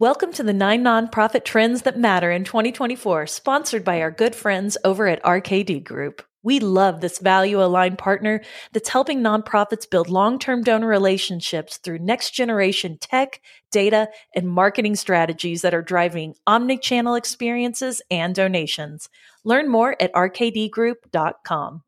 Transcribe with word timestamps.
Welcome 0.00 0.32
to 0.32 0.42
the 0.42 0.52
nine 0.52 0.82
nonprofit 0.82 1.44
trends 1.44 1.82
that 1.82 1.96
matter 1.96 2.32
in 2.32 2.42
2024, 2.42 3.28
sponsored 3.28 3.84
by 3.84 4.00
our 4.00 4.10
good 4.10 4.34
friends 4.34 4.76
over 4.82 5.06
at 5.06 5.22
RKD 5.22 5.84
Group. 5.84 6.20
We 6.42 6.58
love 6.58 7.00
this 7.00 7.20
value 7.20 7.62
aligned 7.62 7.96
partner 7.96 8.40
that's 8.72 8.88
helping 8.88 9.20
nonprofits 9.20 9.88
build 9.88 10.10
long 10.10 10.40
term 10.40 10.64
donor 10.64 10.88
relationships 10.88 11.76
through 11.76 12.00
next 12.00 12.32
generation 12.32 12.98
tech, 13.00 13.40
data, 13.70 14.08
and 14.34 14.48
marketing 14.48 14.96
strategies 14.96 15.62
that 15.62 15.74
are 15.74 15.80
driving 15.80 16.34
omni 16.44 16.76
channel 16.76 17.14
experiences 17.14 18.02
and 18.10 18.34
donations. 18.34 19.08
Learn 19.44 19.70
more 19.70 19.94
at 20.02 20.12
rkdgroup.com. 20.12 21.82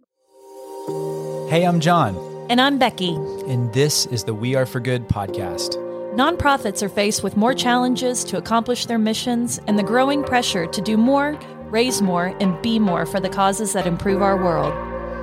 Hey, 1.50 1.64
I'm 1.64 1.80
Jon. 1.80 2.16
And 2.48 2.61
I'm 2.61 2.79
Becky. 2.79 3.16
And 3.48 3.73
this 3.75 4.07
is 4.07 4.23
the 4.23 4.32
We 4.32 4.54
Are 4.54 4.64
for 4.64 4.79
Good 4.79 5.09
podcast. 5.09 5.85
Nonprofits 6.16 6.82
are 6.82 6.88
faced 6.88 7.22
with 7.22 7.36
more 7.36 7.52
challenges 7.52 8.24
to 8.24 8.38
accomplish 8.38 8.86
their 8.86 8.98
missions 8.98 9.60
and 9.66 9.78
the 9.78 9.82
growing 9.82 10.24
pressure 10.24 10.66
to 10.66 10.80
do 10.80 10.96
more, 10.96 11.38
raise 11.68 12.00
more, 12.00 12.34
and 12.41 12.60
be 12.62 12.78
more 12.78 13.04
for 13.04 13.20
the 13.20 13.28
causes 13.28 13.74
that 13.74 13.86
improve 13.86 14.22
our 14.22 14.42
world. 14.42 14.72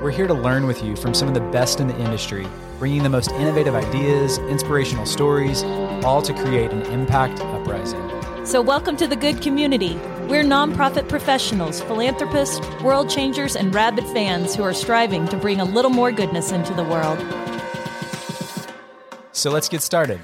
We're 0.04 0.12
here 0.12 0.28
to 0.28 0.34
learn 0.34 0.68
with 0.68 0.84
you 0.84 0.94
from 0.94 1.12
some 1.12 1.26
of 1.26 1.34
the 1.34 1.40
best 1.40 1.80
in 1.80 1.88
the 1.88 1.98
industry, 1.98 2.46
bringing 2.78 3.02
the 3.02 3.08
most 3.08 3.32
innovative 3.32 3.74
ideas, 3.74 4.38
inspirational 4.38 5.04
stories, 5.04 5.64
all 6.04 6.22
to 6.22 6.32
create 6.32 6.70
an 6.70 6.82
impact 6.82 7.40
uprising. 7.40 8.00
So, 8.46 8.62
welcome 8.62 8.96
to 8.98 9.08
the 9.08 9.16
good 9.16 9.42
community. 9.42 9.96
We're 10.28 10.44
nonprofit 10.44 11.08
professionals, 11.08 11.80
philanthropists, 11.80 12.60
world 12.84 13.10
changers, 13.10 13.56
and 13.56 13.74
rabid 13.74 14.04
fans 14.10 14.54
who 14.54 14.62
are 14.62 14.72
striving 14.72 15.26
to 15.26 15.36
bring 15.36 15.58
a 15.58 15.64
little 15.64 15.90
more 15.90 16.12
goodness 16.12 16.52
into 16.52 16.72
the 16.72 16.84
world. 16.84 17.18
So, 19.32 19.50
let's 19.50 19.68
get 19.68 19.82
started. 19.82 20.20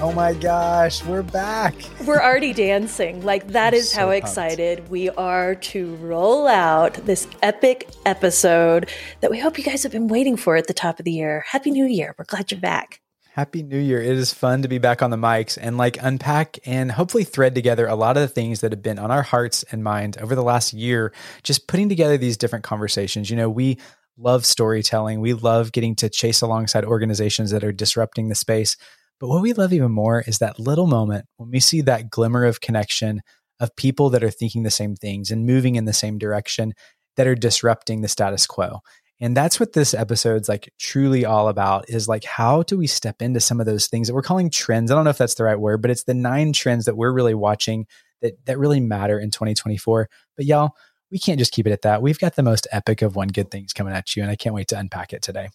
Oh 0.00 0.12
my 0.12 0.34
gosh, 0.34 1.04
we're 1.04 1.22
back. 1.22 1.74
We're 2.04 2.20
already 2.20 2.52
dancing. 2.52 3.24
Like, 3.24 3.48
that 3.48 3.72
I'm 3.72 3.78
is 3.78 3.90
so 3.90 4.00
how 4.00 4.06
pumped. 4.06 4.18
excited 4.18 4.88
we 4.90 5.08
are 5.10 5.54
to 5.54 5.94
roll 5.96 6.48
out 6.48 6.94
this 7.06 7.28
epic 7.42 7.88
episode 8.04 8.90
that 9.20 9.30
we 9.30 9.38
hope 9.38 9.56
you 9.56 9.62
guys 9.64 9.84
have 9.84 9.92
been 9.92 10.08
waiting 10.08 10.36
for 10.36 10.56
at 10.56 10.66
the 10.66 10.74
top 10.74 10.98
of 10.98 11.04
the 11.04 11.12
year. 11.12 11.44
Happy 11.46 11.70
New 11.70 11.86
Year. 11.86 12.14
We're 12.18 12.24
glad 12.24 12.50
you're 12.50 12.60
back. 12.60 13.00
Happy 13.34 13.62
New 13.62 13.78
Year. 13.78 14.02
It 14.02 14.16
is 14.16 14.34
fun 14.34 14.62
to 14.62 14.68
be 14.68 14.78
back 14.78 15.00
on 15.00 15.10
the 15.10 15.16
mics 15.16 15.56
and 15.60 15.78
like 15.78 15.96
unpack 16.02 16.58
and 16.66 16.90
hopefully 16.90 17.24
thread 17.24 17.54
together 17.54 17.86
a 17.86 17.94
lot 17.94 18.16
of 18.16 18.20
the 18.20 18.28
things 18.28 18.60
that 18.60 18.72
have 18.72 18.82
been 18.82 18.98
on 18.98 19.12
our 19.12 19.22
hearts 19.22 19.62
and 19.70 19.84
mind 19.84 20.18
over 20.18 20.34
the 20.34 20.42
last 20.42 20.72
year, 20.72 21.12
just 21.44 21.68
putting 21.68 21.88
together 21.88 22.18
these 22.18 22.36
different 22.36 22.64
conversations. 22.64 23.30
You 23.30 23.36
know, 23.36 23.48
we 23.48 23.78
love 24.18 24.44
storytelling, 24.44 25.20
we 25.20 25.34
love 25.34 25.72
getting 25.72 25.94
to 25.96 26.08
chase 26.08 26.42
alongside 26.42 26.84
organizations 26.84 27.52
that 27.52 27.64
are 27.64 27.72
disrupting 27.72 28.28
the 28.28 28.34
space. 28.34 28.76
But 29.24 29.30
what 29.30 29.40
we 29.40 29.54
love 29.54 29.72
even 29.72 29.90
more 29.90 30.22
is 30.26 30.40
that 30.40 30.60
little 30.60 30.86
moment 30.86 31.24
when 31.38 31.50
we 31.50 31.58
see 31.58 31.80
that 31.80 32.10
glimmer 32.10 32.44
of 32.44 32.60
connection 32.60 33.22
of 33.58 33.74
people 33.74 34.10
that 34.10 34.22
are 34.22 34.28
thinking 34.28 34.64
the 34.64 34.70
same 34.70 34.96
things 34.96 35.30
and 35.30 35.46
moving 35.46 35.76
in 35.76 35.86
the 35.86 35.94
same 35.94 36.18
direction 36.18 36.74
that 37.16 37.26
are 37.26 37.34
disrupting 37.34 38.02
the 38.02 38.08
status 38.08 38.46
quo. 38.46 38.80
And 39.22 39.34
that's 39.34 39.58
what 39.58 39.72
this 39.72 39.94
episode's 39.94 40.46
like 40.46 40.70
truly 40.78 41.24
all 41.24 41.48
about 41.48 41.88
is 41.88 42.06
like 42.06 42.24
how 42.24 42.64
do 42.64 42.76
we 42.76 42.86
step 42.86 43.22
into 43.22 43.40
some 43.40 43.60
of 43.60 43.66
those 43.66 43.86
things 43.86 44.08
that 44.08 44.14
we're 44.14 44.20
calling 44.20 44.50
trends? 44.50 44.90
I 44.90 44.94
don't 44.94 45.04
know 45.04 45.10
if 45.10 45.16
that's 45.16 45.36
the 45.36 45.44
right 45.44 45.58
word, 45.58 45.80
but 45.80 45.90
it's 45.90 46.04
the 46.04 46.12
nine 46.12 46.52
trends 46.52 46.84
that 46.84 46.98
we're 46.98 47.10
really 47.10 47.32
watching 47.32 47.86
that 48.20 48.34
that 48.44 48.58
really 48.58 48.80
matter 48.80 49.18
in 49.18 49.30
2024. 49.30 50.06
But 50.36 50.44
y'all, 50.44 50.72
we 51.10 51.18
can't 51.18 51.38
just 51.38 51.52
keep 51.52 51.66
it 51.66 51.72
at 51.72 51.80
that. 51.80 52.02
We've 52.02 52.18
got 52.18 52.36
the 52.36 52.42
most 52.42 52.66
epic 52.72 53.00
of 53.00 53.16
one 53.16 53.28
good 53.28 53.50
things 53.50 53.72
coming 53.72 53.94
at 53.94 54.16
you 54.16 54.22
and 54.22 54.30
I 54.30 54.36
can't 54.36 54.54
wait 54.54 54.68
to 54.68 54.78
unpack 54.78 55.14
it 55.14 55.22
today. 55.22 55.48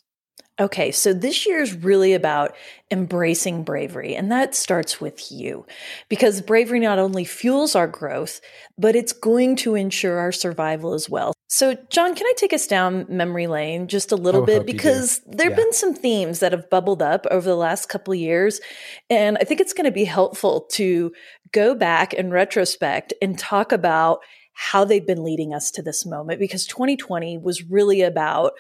Okay, 0.60 0.92
so 0.92 1.14
this 1.14 1.46
year 1.46 1.62
is 1.62 1.74
really 1.74 2.14
about 2.14 2.54
embracing 2.92 3.64
bravery, 3.64 4.14
and 4.16 4.30
that 4.32 4.56
starts 4.56 5.00
with 5.00 5.32
you 5.32 5.66
because 6.10 6.42
bravery 6.42 6.80
not 6.82 7.00
only 7.00 7.24
fuels 7.24 7.76
our 7.76 7.88
growth, 7.88 8.42
but 8.78 8.96
it's 8.96 9.14
going 9.14 9.56
to 9.58 9.76
ensure 9.76 10.18
our 10.20 10.34
survival 10.34 10.94
as 10.94 11.10
well. 11.10 11.34
So, 11.48 11.76
Jon, 11.90 12.14
can 12.14 12.28
I 12.28 12.34
take 12.36 12.54
us 12.54 12.68
down 12.68 13.06
memory 13.08 13.48
lane 13.48 13.88
just 13.88 14.12
a 14.12 14.16
little 14.16 14.42
bit? 14.42 14.58
hope 14.60 14.68
you 14.68 14.74
do. 14.74 14.78
Because 14.78 15.22
there 15.26 15.50
have 15.50 15.58
Yeah. 15.58 15.64
been 15.64 15.74
some 15.74 15.94
themes 15.94 16.40
that 16.40 16.52
have 16.52 16.70
bubbled 16.70 17.02
up 17.02 17.26
over 17.32 17.48
the 17.48 17.56
last 17.56 17.88
couple 17.88 18.14
of 18.14 18.20
years, 18.20 18.60
and 19.10 19.38
I 19.40 19.46
think 19.46 19.62
it's 19.62 19.74
going 19.74 19.86
to 19.86 19.92
be 19.92 20.06
helpful 20.06 20.62
to 20.72 21.12
go 21.54 21.74
back 21.74 22.14
and 22.14 22.32
retrospect 22.34 23.14
and 23.22 23.40
talk 23.40 23.72
about 23.72 24.20
how 24.54 24.84
they've 24.84 25.08
been 25.08 25.24
leading 25.24 25.54
us 25.54 25.72
to 25.72 25.82
this 25.82 26.06
moment 26.06 26.38
because 26.40 26.66
2020 26.66 27.38
was 27.38 27.64
really 27.64 28.02
about 28.02 28.52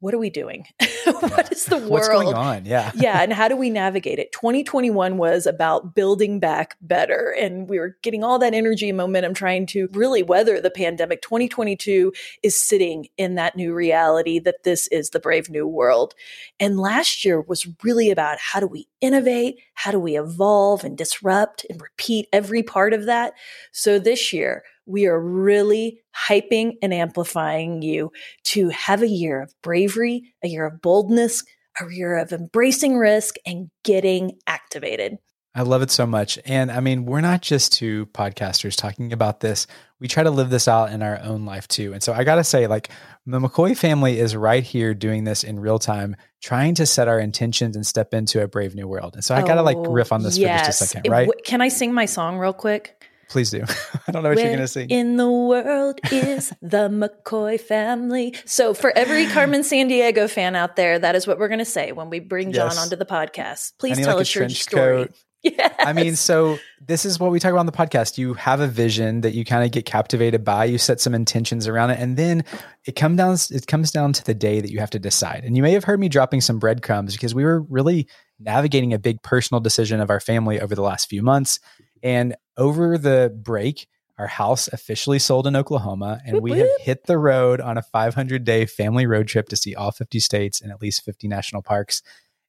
what 0.00 0.14
are 0.14 0.18
we 0.18 0.30
doing? 0.30 0.66
what 1.04 1.52
is 1.52 1.66
the 1.66 1.76
world? 1.76 1.90
What's 1.90 2.08
going 2.08 2.34
on? 2.34 2.64
Yeah. 2.64 2.90
yeah, 2.96 3.22
and 3.22 3.32
how 3.32 3.48
do 3.48 3.56
we 3.56 3.70
navigate 3.70 4.18
it? 4.18 4.32
2021 4.32 5.18
was 5.18 5.46
about 5.46 5.94
building 5.94 6.40
back 6.40 6.76
better, 6.80 7.34
and 7.38 7.68
we 7.68 7.78
were 7.78 7.96
getting 8.02 8.24
all 8.24 8.38
that 8.38 8.54
energy 8.54 8.88
and 8.88 8.96
momentum 8.96 9.34
trying 9.34 9.66
to 9.66 9.88
really 9.92 10.22
weather 10.22 10.60
the 10.60 10.70
pandemic. 10.70 11.20
2022 11.22 12.12
is 12.42 12.60
sitting 12.60 13.08
in 13.18 13.34
that 13.34 13.56
new 13.56 13.74
reality 13.74 14.38
that 14.38 14.62
this 14.64 14.86
is 14.88 15.10
the 15.10 15.20
brave 15.20 15.50
new 15.50 15.66
world. 15.66 16.14
And 16.58 16.80
last 16.80 17.24
year 17.24 17.40
was 17.40 17.68
really 17.82 18.10
about 18.10 18.38
how 18.38 18.60
do 18.60 18.66
we 18.66 18.88
innovate? 19.00 19.60
How 19.74 19.90
do 19.90 20.00
we 20.00 20.18
evolve 20.18 20.82
and 20.82 20.96
disrupt 20.96 21.66
and 21.68 21.80
repeat 21.80 22.26
every 22.32 22.62
part 22.62 22.94
of 22.94 23.04
that? 23.06 23.34
So 23.72 23.98
this 23.98 24.32
year, 24.32 24.62
we 24.90 25.06
are 25.06 25.20
really 25.20 26.00
hyping 26.28 26.74
and 26.82 26.92
amplifying 26.92 27.82
you 27.82 28.10
to 28.44 28.68
have 28.70 29.02
a 29.02 29.08
year 29.08 29.42
of 29.42 29.54
bravery, 29.62 30.34
a 30.42 30.48
year 30.48 30.66
of 30.66 30.82
boldness, 30.82 31.44
a 31.80 31.84
year 31.92 32.18
of 32.18 32.32
embracing 32.32 32.96
risk 32.98 33.36
and 33.46 33.70
getting 33.84 34.32
activated. 34.46 35.18
I 35.52 35.62
love 35.62 35.82
it 35.82 35.90
so 35.90 36.06
much. 36.06 36.38
And 36.44 36.70
I 36.70 36.78
mean, 36.78 37.06
we're 37.06 37.20
not 37.20 37.42
just 37.42 37.72
two 37.72 38.06
podcasters 38.06 38.76
talking 38.76 39.12
about 39.12 39.40
this. 39.40 39.66
We 39.98 40.06
try 40.06 40.22
to 40.22 40.30
live 40.30 40.48
this 40.48 40.68
out 40.68 40.92
in 40.92 41.02
our 41.02 41.18
own 41.22 41.44
life 41.44 41.66
too. 41.66 41.92
And 41.92 42.00
so 42.00 42.12
I 42.12 42.22
got 42.22 42.36
to 42.36 42.44
say, 42.44 42.68
like, 42.68 42.88
the 43.26 43.40
McCoy 43.40 43.76
family 43.76 44.18
is 44.20 44.36
right 44.36 44.62
here 44.62 44.94
doing 44.94 45.24
this 45.24 45.42
in 45.42 45.58
real 45.58 45.80
time, 45.80 46.14
trying 46.40 46.76
to 46.76 46.86
set 46.86 47.08
our 47.08 47.18
intentions 47.18 47.74
and 47.74 47.84
step 47.84 48.14
into 48.14 48.40
a 48.42 48.46
brave 48.46 48.76
new 48.76 48.86
world. 48.86 49.14
And 49.16 49.24
so 49.24 49.34
I 49.34 49.42
got 49.42 49.56
to 49.56 49.62
like 49.62 49.76
Oh, 49.76 49.86
riff 49.92 50.12
on 50.12 50.22
this 50.22 50.36
for 50.38 50.44
just 50.46 50.68
a 50.82 50.86
second, 50.86 51.06
It- 51.06 51.10
right? 51.10 51.26
w- 51.26 51.42
Can 51.44 51.60
I 51.60 51.68
sing 51.68 51.92
my 51.92 52.06
song 52.06 52.38
real 52.38 52.52
quick? 52.52 52.99
Please 53.30 53.50
do. 53.50 53.62
I 54.08 54.12
don't 54.12 54.22
know 54.22 54.28
what 54.30 54.38
you're 54.38 54.48
going 54.48 54.58
to 54.58 54.68
sing. 54.68 54.90
in 54.90 55.16
the 55.16 55.30
world 55.30 56.00
is 56.10 56.52
the 56.60 56.88
McCoy 56.88 57.60
family? 57.60 58.34
So, 58.44 58.74
for 58.74 58.90
every 58.96 59.26
Carmen 59.28 59.62
Sandiego 59.62 60.28
fan 60.28 60.56
out 60.56 60.76
there, 60.76 60.98
that 60.98 61.14
is 61.14 61.26
what 61.26 61.38
we're 61.38 61.48
going 61.48 61.58
to 61.60 61.64
say 61.64 61.92
when 61.92 62.10
we 62.10 62.18
bring 62.18 62.52
Jon 62.52 62.66
Yes. 62.66 62.78
onto 62.78 62.96
the 62.96 63.06
podcast. 63.06 63.72
Please 63.78 63.96
tell 63.98 64.08
like, 64.08 64.16
a 64.16 64.20
us 64.20 64.34
your 64.34 64.42
trench 64.42 64.62
story. 64.62 65.06
coat. 65.06 65.14
Yes. 65.42 65.74
I 65.78 65.94
mean, 65.94 66.16
so 66.16 66.58
this 66.86 67.06
is 67.06 67.18
what 67.18 67.30
we 67.30 67.40
talk 67.40 67.52
about 67.52 67.60
on 67.60 67.66
the 67.66 67.72
podcast. 67.72 68.18
You 68.18 68.34
have 68.34 68.60
a 68.60 68.66
vision 68.66 69.22
that 69.22 69.32
you 69.32 69.46
kind 69.46 69.64
of 69.64 69.70
get 69.70 69.86
captivated 69.86 70.44
by. 70.44 70.66
You 70.66 70.76
set 70.76 71.00
some 71.00 71.14
intentions 71.14 71.66
around 71.66 71.88
it, 71.88 71.98
and 71.98 72.18
then 72.18 72.44
it 72.84 72.92
comes 72.94 73.16
down. 73.16 73.38
It 73.50 73.66
comes 73.66 73.90
down 73.90 74.12
to 74.12 74.22
the 74.24 74.34
day 74.34 74.60
that 74.60 74.70
you 74.70 74.80
have 74.80 74.90
to 74.90 74.98
decide. 74.98 75.44
And 75.44 75.56
you 75.56 75.62
may 75.62 75.72
have 75.72 75.84
heard 75.84 75.98
me 75.98 76.10
dropping 76.10 76.42
some 76.42 76.58
breadcrumbs 76.58 77.14
because 77.14 77.34
we 77.34 77.42
were 77.42 77.62
really 77.62 78.06
navigating 78.38 78.92
a 78.92 78.98
big 78.98 79.22
personal 79.22 79.60
decision 79.62 79.98
of 80.00 80.10
our 80.10 80.20
family 80.20 80.60
over 80.60 80.74
the 80.74 80.82
last 80.82 81.08
few 81.08 81.22
months. 81.22 81.58
And 82.02 82.36
over 82.56 82.98
the 82.98 83.34
break, 83.34 83.88
our 84.18 84.26
house 84.26 84.68
officially 84.68 85.18
sold 85.18 85.46
in 85.46 85.56
Oklahoma, 85.56 86.20
and 86.26 86.34
Whoop, 86.34 86.42
we 86.42 86.58
have 86.58 86.68
hit 86.80 87.06
the 87.06 87.16
road 87.16 87.60
on 87.60 87.78
a 87.78 87.82
500 87.82 88.44
day 88.44 88.66
family 88.66 89.06
road 89.06 89.28
trip 89.28 89.48
to 89.48 89.56
see 89.56 89.74
all 89.74 89.92
50 89.92 90.20
states 90.20 90.60
and 90.60 90.70
at 90.70 90.82
least 90.82 91.04
50 91.04 91.26
national 91.26 91.62
parks. 91.62 92.02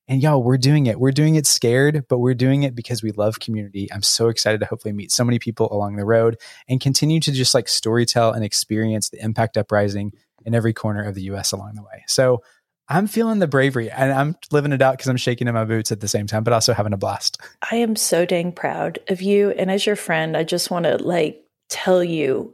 And 0.08 0.22
y'all, 0.22 0.44
we're 0.44 0.58
doing 0.58 0.88
it. 0.88 1.00
We're 1.00 1.12
doing 1.12 1.36
it 1.36 1.48
scared, 1.48 2.04
but 2.10 2.20
we're 2.20 2.34
doing 2.34 2.64
it 2.64 2.76
because 2.76 3.02
we 3.02 3.12
love 3.12 3.40
community. 3.40 3.88
I'm 3.94 4.02
so 4.02 4.28
excited 4.28 4.60
to 4.60 4.66
hopefully 4.66 4.94
meet 4.94 5.12
so 5.12 5.24
many 5.24 5.40
people 5.40 5.72
along 5.72 5.96
the 5.96 6.04
road 6.04 6.38
and 6.68 6.82
continue 6.82 7.22
to 7.22 7.32
just 7.32 7.54
like 7.54 7.68
storytell 7.68 8.36
and 8.36 8.44
experience 8.44 9.08
the 9.08 9.24
impact 9.24 9.56
uprising 9.56 10.12
in 10.44 10.54
every 10.54 10.74
corner 10.74 11.04
of 11.04 11.16
the 11.16 11.22
US 11.24 11.54
along 11.54 11.76
the 11.76 11.84
way. 11.84 12.04
So 12.08 12.44
I'm 12.92 13.08
feeling 13.08 13.40
the 13.40 13.48
bravery 13.48 13.90
and 13.90 14.12
I'm 14.12 14.36
living 14.52 14.74
it 14.74 14.82
out 14.82 14.98
because 14.98 15.08
I'm 15.08 15.16
shaking 15.16 15.48
in 15.48 15.54
my 15.54 15.64
boots 15.64 15.94
at 15.94 16.02
the 16.02 16.10
same 16.10 16.28
time, 16.28 16.44
but 16.44 16.52
also 16.52 16.74
having 16.74 16.92
a 16.92 16.98
blast. 16.98 17.40
I 17.72 17.78
am 17.78 17.96
so 17.96 18.26
dang 18.26 18.52
proud 18.52 19.00
of 19.08 19.22
you. 19.22 19.52
And 19.52 19.72
as 19.72 19.86
your 19.86 19.96
friend, 19.96 20.36
I 20.36 20.44
just 20.44 20.70
want 20.70 20.84
to 20.84 20.98
like 20.98 21.42
tell 21.70 22.04
you, 22.04 22.54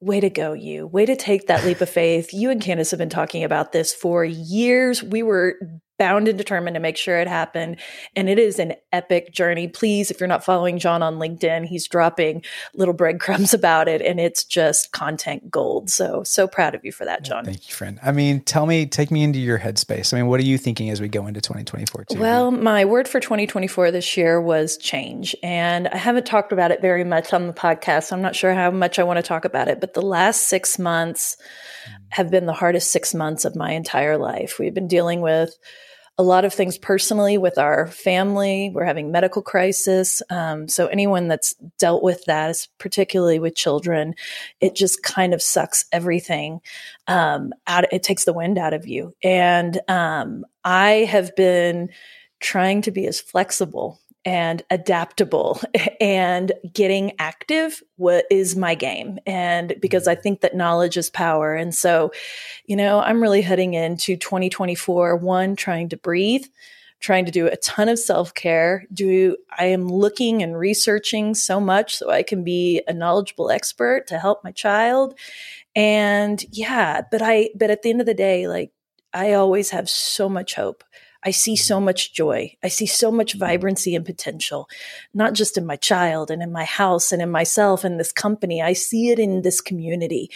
way 0.00 0.20
to 0.20 0.30
go, 0.30 0.54
you. 0.54 0.86
Way 0.86 1.04
to 1.04 1.16
take 1.16 1.48
that 1.48 1.66
leap 1.66 1.82
of 1.82 1.90
faith. 1.90 2.32
You 2.32 2.50
and 2.50 2.62
Candace 2.62 2.92
have 2.92 2.98
been 2.98 3.10
talking 3.10 3.44
about 3.44 3.72
this 3.72 3.92
for 3.92 4.24
years. 4.24 5.02
We 5.02 5.22
were 5.22 5.56
bound 5.98 6.28
and 6.28 6.36
determined 6.36 6.74
to 6.74 6.80
make 6.80 6.96
sure 6.96 7.18
it 7.18 7.28
happened. 7.28 7.76
And 8.16 8.28
it 8.28 8.38
is 8.38 8.58
an 8.58 8.74
epic 8.92 9.32
journey. 9.32 9.68
Please, 9.68 10.10
if 10.10 10.20
you're 10.20 10.28
not 10.28 10.44
following 10.44 10.78
Jon 10.78 11.02
on 11.02 11.16
LinkedIn, 11.16 11.66
he's 11.66 11.86
dropping 11.88 12.44
little 12.74 12.94
breadcrumbs 12.94 13.54
about 13.64 13.88
it 13.88 14.02
and 14.02 14.18
it's 14.18 14.44
just 14.44 14.92
content 14.92 15.50
gold. 15.50 15.90
So, 15.90 16.22
so 16.24 16.46
proud 16.46 16.74
of 16.74 16.84
you 16.84 16.92
for 16.92 17.04
that, 17.04 17.24
Jon. 17.24 17.44
Thank 17.44 17.68
you, 17.68 17.74
friend. 17.74 17.98
I 18.02 18.12
mean, 18.12 18.40
tell 18.40 18.66
me, 18.66 18.86
take 18.86 19.10
me 19.10 19.22
into 19.22 19.38
your 19.38 19.58
headspace. 19.58 20.12
I 20.12 20.18
mean, 20.18 20.26
what 20.26 20.40
are 20.40 20.44
you 20.44 20.58
thinking 20.58 20.90
as 20.90 21.00
we 21.00 21.08
go 21.08 21.26
into 21.26 21.40
2024? 21.40 22.04
too? 22.04 22.18
Well, 22.18 22.50
my 22.50 22.84
word 22.84 23.08
for 23.08 23.20
2024 23.20 23.90
this 23.90 24.16
year 24.16 24.40
was 24.40 24.76
change. 24.76 25.36
And 25.42 25.88
I 25.88 25.96
haven't 25.96 26.26
talked 26.26 26.52
about 26.52 26.70
it 26.70 26.80
very 26.80 27.04
much 27.04 27.32
on 27.32 27.46
the 27.46 27.52
podcast. 27.52 28.12
I'm 28.12 28.22
not 28.22 28.36
sure 28.36 28.54
how 28.54 28.70
much 28.70 28.98
I 28.98 29.04
want 29.04 29.18
to 29.18 29.22
talk 29.22 29.44
about 29.44 29.68
it, 29.68 29.80
but 29.80 29.94
the 29.94 30.02
last 30.02 30.48
six 30.48 30.78
months 30.78 31.36
have 32.14 32.30
been 32.30 32.46
the 32.46 32.52
hardest 32.52 32.92
six 32.92 33.12
months 33.12 33.44
of 33.44 33.56
my 33.56 33.72
entire 33.72 34.16
life. 34.16 34.60
We've 34.60 34.72
been 34.72 34.86
dealing 34.86 35.20
with 35.20 35.58
a 36.16 36.22
lot 36.22 36.44
of 36.44 36.54
things 36.54 36.78
personally 36.78 37.38
with 37.38 37.58
our 37.58 37.88
family. 37.88 38.70
We're 38.72 38.84
having 38.84 39.10
medical 39.10 39.42
crisis. 39.42 40.22
Um, 40.30 40.68
so 40.68 40.86
anyone 40.86 41.26
that's 41.26 41.54
dealt 41.80 42.04
with 42.04 42.24
that, 42.26 42.68
particularly 42.78 43.40
with 43.40 43.56
children, 43.56 44.14
it 44.60 44.76
just 44.76 45.02
kind 45.02 45.34
of 45.34 45.42
sucks 45.42 45.86
everything 45.90 46.60
um, 47.08 47.52
out. 47.66 47.92
It 47.92 48.04
takes 48.04 48.24
the 48.24 48.32
wind 48.32 48.58
out 48.58 48.74
of 48.74 48.86
you. 48.86 49.16
And 49.24 49.80
um, 49.88 50.44
I 50.62 51.08
have 51.10 51.34
been 51.34 51.88
trying 52.38 52.82
to 52.82 52.92
be 52.92 53.08
as 53.08 53.20
flexible 53.20 54.00
and 54.24 54.62
adaptable 54.70 55.60
and 56.00 56.52
getting 56.72 57.12
active 57.18 57.82
is 58.30 58.56
my 58.56 58.74
game. 58.74 59.18
And 59.26 59.74
because 59.80 60.08
i 60.08 60.14
think 60.14 60.40
that 60.40 60.56
knowledge 60.56 60.96
is 60.96 61.10
power. 61.10 61.54
And 61.54 61.74
so 61.74 62.12
you 62.66 62.76
know 62.76 63.00
i'm 63.00 63.20
really 63.20 63.42
heading 63.42 63.74
into 63.74 64.16
2024 64.16 65.16
one 65.16 65.56
trying 65.56 65.88
to 65.90 65.96
breathe 65.96 66.44
trying 67.00 67.26
to 67.26 67.30
do 67.30 67.46
a 67.46 67.56
ton 67.56 67.90
of 67.90 67.98
self-care. 67.98 68.86
Do 68.92 69.36
i 69.58 69.66
am 69.66 69.88
looking 69.88 70.42
and 70.42 70.58
researching 70.58 71.34
so 71.34 71.60
much 71.60 71.96
so 71.96 72.10
i 72.10 72.22
can 72.22 72.44
be 72.44 72.82
a 72.88 72.92
knowledgeable 72.92 73.50
expert 73.50 74.06
to 74.08 74.18
help 74.18 74.42
my 74.42 74.52
child. 74.52 75.18
And 75.76 76.44
yeah 76.50 77.02
but 77.10 77.20
i 77.22 77.50
but 77.54 77.70
at 77.70 77.82
the 77.82 77.90
end 77.90 78.00
of 78.00 78.06
the 78.06 78.14
day 78.14 78.48
like 78.48 78.70
i 79.12 79.32
always 79.34 79.70
have 79.70 79.90
so 79.90 80.28
much 80.28 80.54
hope 80.54 80.84
I 81.24 81.30
see 81.30 81.56
so 81.56 81.80
much 81.80 82.12
joy. 82.12 82.54
I 82.62 82.68
see 82.68 82.86
so 82.86 83.10
much 83.10 83.34
vibrancy 83.34 83.94
and 83.94 84.04
potential, 84.04 84.68
not 85.14 85.32
just 85.32 85.56
in 85.56 85.64
my 85.64 85.76
child 85.76 86.30
and 86.30 86.42
in 86.42 86.52
my 86.52 86.64
house 86.64 87.12
and 87.12 87.22
in 87.22 87.30
myself 87.30 87.82
and 87.82 87.98
this 87.98 88.12
company. 88.12 88.60
I 88.60 88.74
see 88.74 89.10
it 89.10 89.18
in 89.18 89.42
this 89.42 89.60
community. 89.60 90.30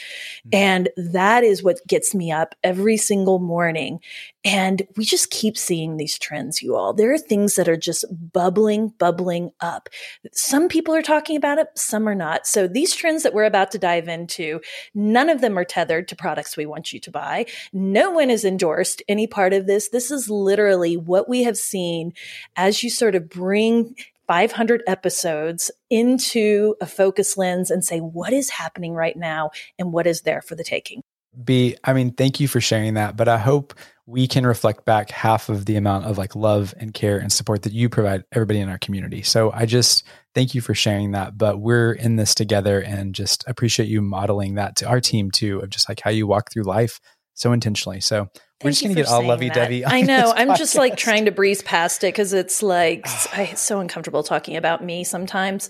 Mm-hmm. 0.46 0.48
And 0.52 0.88
that 0.96 1.44
is 1.44 1.62
what 1.62 1.86
gets 1.86 2.14
me 2.14 2.32
up 2.32 2.54
every 2.64 2.96
single 2.96 3.38
morning. 3.38 4.00
And 4.44 4.82
we 4.96 5.04
just 5.04 5.30
keep 5.30 5.58
seeing 5.58 5.96
these 5.96 6.16
trends, 6.16 6.62
you 6.62 6.76
all. 6.76 6.92
There 6.92 7.12
are 7.12 7.18
things 7.18 7.56
that 7.56 7.68
are 7.68 7.76
just 7.76 8.04
bubbling, 8.32 8.94
bubbling 8.98 9.50
up. 9.60 9.88
Some 10.32 10.68
people 10.68 10.94
are 10.94 11.02
talking 11.02 11.36
about 11.36 11.58
it, 11.58 11.66
some 11.74 12.08
are 12.08 12.14
not. 12.14 12.46
So 12.46 12.68
these 12.68 12.94
trends 12.94 13.24
that 13.24 13.34
we're 13.34 13.44
about 13.44 13.72
to 13.72 13.78
dive 13.78 14.06
into, 14.06 14.60
none 14.94 15.28
of 15.28 15.40
them 15.40 15.58
are 15.58 15.64
tethered 15.64 16.06
to 16.08 16.16
products 16.16 16.56
we 16.56 16.66
want 16.66 16.92
you 16.92 17.00
to 17.00 17.10
buy. 17.10 17.46
No 17.72 18.12
one 18.12 18.28
has 18.28 18.44
endorsed 18.44 19.02
any 19.08 19.26
part 19.26 19.52
of 19.52 19.66
this. 19.66 19.88
This 19.88 20.10
is 20.10 20.30
literally 20.30 20.96
what 20.96 21.28
we 21.28 21.42
have 21.42 21.56
seen 21.56 22.12
as 22.54 22.84
you 22.84 22.90
sort 22.90 23.16
of 23.16 23.28
bring 23.28 23.96
500 24.28 24.82
episodes 24.86 25.70
into 25.90 26.76
a 26.80 26.86
focus 26.86 27.36
lens 27.36 27.70
and 27.70 27.84
say, 27.84 27.98
what 27.98 28.32
is 28.32 28.50
happening 28.50 28.92
right 28.92 29.16
now 29.16 29.50
and 29.78 29.92
what 29.92 30.06
is 30.06 30.20
there 30.20 30.42
for 30.42 30.54
the 30.54 30.62
taking? 30.62 31.02
B, 31.42 31.76
I 31.84 31.92
mean, 31.92 32.12
thank 32.12 32.40
you 32.40 32.48
for 32.48 32.60
sharing 32.60 32.94
that, 32.94 33.16
but 33.16 33.28
I 33.28 33.38
hope 33.38 33.74
we 34.06 34.26
can 34.26 34.46
reflect 34.46 34.86
back 34.86 35.10
half 35.10 35.50
of 35.50 35.66
the 35.66 35.76
amount 35.76 36.06
of 36.06 36.16
like 36.16 36.34
love 36.34 36.74
and 36.78 36.94
care 36.94 37.18
and 37.18 37.30
support 37.30 37.62
that 37.62 37.74
you 37.74 37.90
provide 37.90 38.24
everybody 38.32 38.58
in 38.58 38.70
our 38.70 38.78
community. 38.78 39.22
So 39.22 39.52
I 39.52 39.66
just 39.66 40.02
thank 40.34 40.54
you 40.54 40.62
for 40.62 40.74
sharing 40.74 41.12
that. 41.12 41.36
But 41.36 41.60
we're 41.60 41.92
in 41.92 42.16
this 42.16 42.34
together 42.34 42.80
and 42.80 43.14
just 43.14 43.44
appreciate 43.46 43.88
you 43.88 44.00
modeling 44.00 44.54
that 44.54 44.76
to 44.76 44.88
our 44.88 45.00
team 45.00 45.30
too, 45.30 45.60
of 45.60 45.68
just 45.68 45.88
like 45.90 46.00
how 46.00 46.10
you 46.10 46.26
walk 46.26 46.50
through 46.50 46.62
life 46.62 47.00
so 47.34 47.52
intentionally. 47.52 48.00
So 48.00 48.28
we're 48.64 48.70
just 48.70 48.82
going 48.82 48.94
to 48.94 49.02
get 49.02 49.10
all 49.10 49.24
lovey 49.24 49.50
dovey. 49.50 49.86
I 49.86 50.00
know. 50.00 50.32
I'm 50.34 50.56
just 50.56 50.74
like 50.74 50.96
trying 50.96 51.26
to 51.26 51.30
breeze 51.30 51.62
past 51.62 52.02
it 52.02 52.08
because 52.08 52.32
it's 52.32 52.62
like 52.62 53.06
I, 53.32 53.50
it's 53.52 53.60
so 53.60 53.78
uncomfortable 53.78 54.22
talking 54.22 54.56
about 54.56 54.82
me 54.82 55.04
sometimes. 55.04 55.68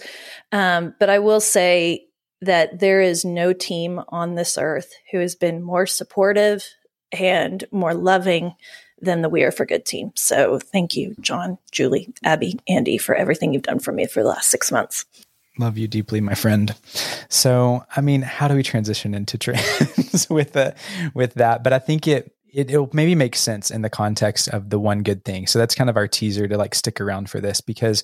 Um, 0.52 0.94
but 0.98 1.10
I 1.10 1.18
will 1.18 1.40
say 1.40 2.07
that 2.40 2.78
there 2.78 3.00
is 3.00 3.24
no 3.24 3.52
team 3.52 4.00
on 4.08 4.34
this 4.34 4.56
earth 4.58 4.92
who 5.10 5.18
has 5.18 5.34
been 5.34 5.62
more 5.62 5.86
supportive 5.86 6.64
and 7.12 7.64
more 7.70 7.94
loving 7.94 8.54
than 9.00 9.22
the 9.22 9.28
We 9.28 9.42
Are 9.42 9.50
for 9.50 9.64
Good 9.64 9.84
team. 9.84 10.12
So 10.14 10.58
thank 10.58 10.96
you, 10.96 11.14
Jon, 11.20 11.58
Julie, 11.70 12.12
Abby, 12.24 12.58
Andy, 12.68 12.98
for 12.98 13.14
everything 13.14 13.52
you've 13.52 13.62
done 13.62 13.78
for 13.78 13.92
me 13.92 14.06
for 14.06 14.22
the 14.22 14.28
last 14.28 14.50
six 14.50 14.72
months. 14.72 15.04
Love 15.58 15.76
you 15.76 15.88
deeply, 15.88 16.20
my 16.20 16.34
friend. 16.34 16.74
So, 17.28 17.84
I 17.96 18.00
mean, 18.00 18.22
how 18.22 18.46
do 18.46 18.54
we 18.54 18.62
transition 18.62 19.12
into 19.14 19.36
trends 19.36 20.28
with 20.30 20.52
the 20.52 20.74
with 21.14 21.34
that? 21.34 21.64
But 21.64 21.72
I 21.72 21.80
think 21.80 22.06
it 22.06 22.32
it, 22.52 22.70
will 22.70 22.90
maybe 22.92 23.14
make 23.14 23.36
sense 23.36 23.70
in 23.70 23.82
the 23.82 23.90
context 23.90 24.48
of 24.48 24.70
the 24.70 24.78
one 24.78 25.02
good 25.02 25.24
thing. 25.24 25.46
So 25.46 25.58
that's 25.58 25.74
kind 25.74 25.90
of 25.90 25.96
our 25.96 26.08
teaser 26.08 26.48
to 26.48 26.56
like 26.56 26.74
stick 26.74 27.00
around 27.00 27.28
for 27.28 27.40
this 27.40 27.60
because 27.60 28.02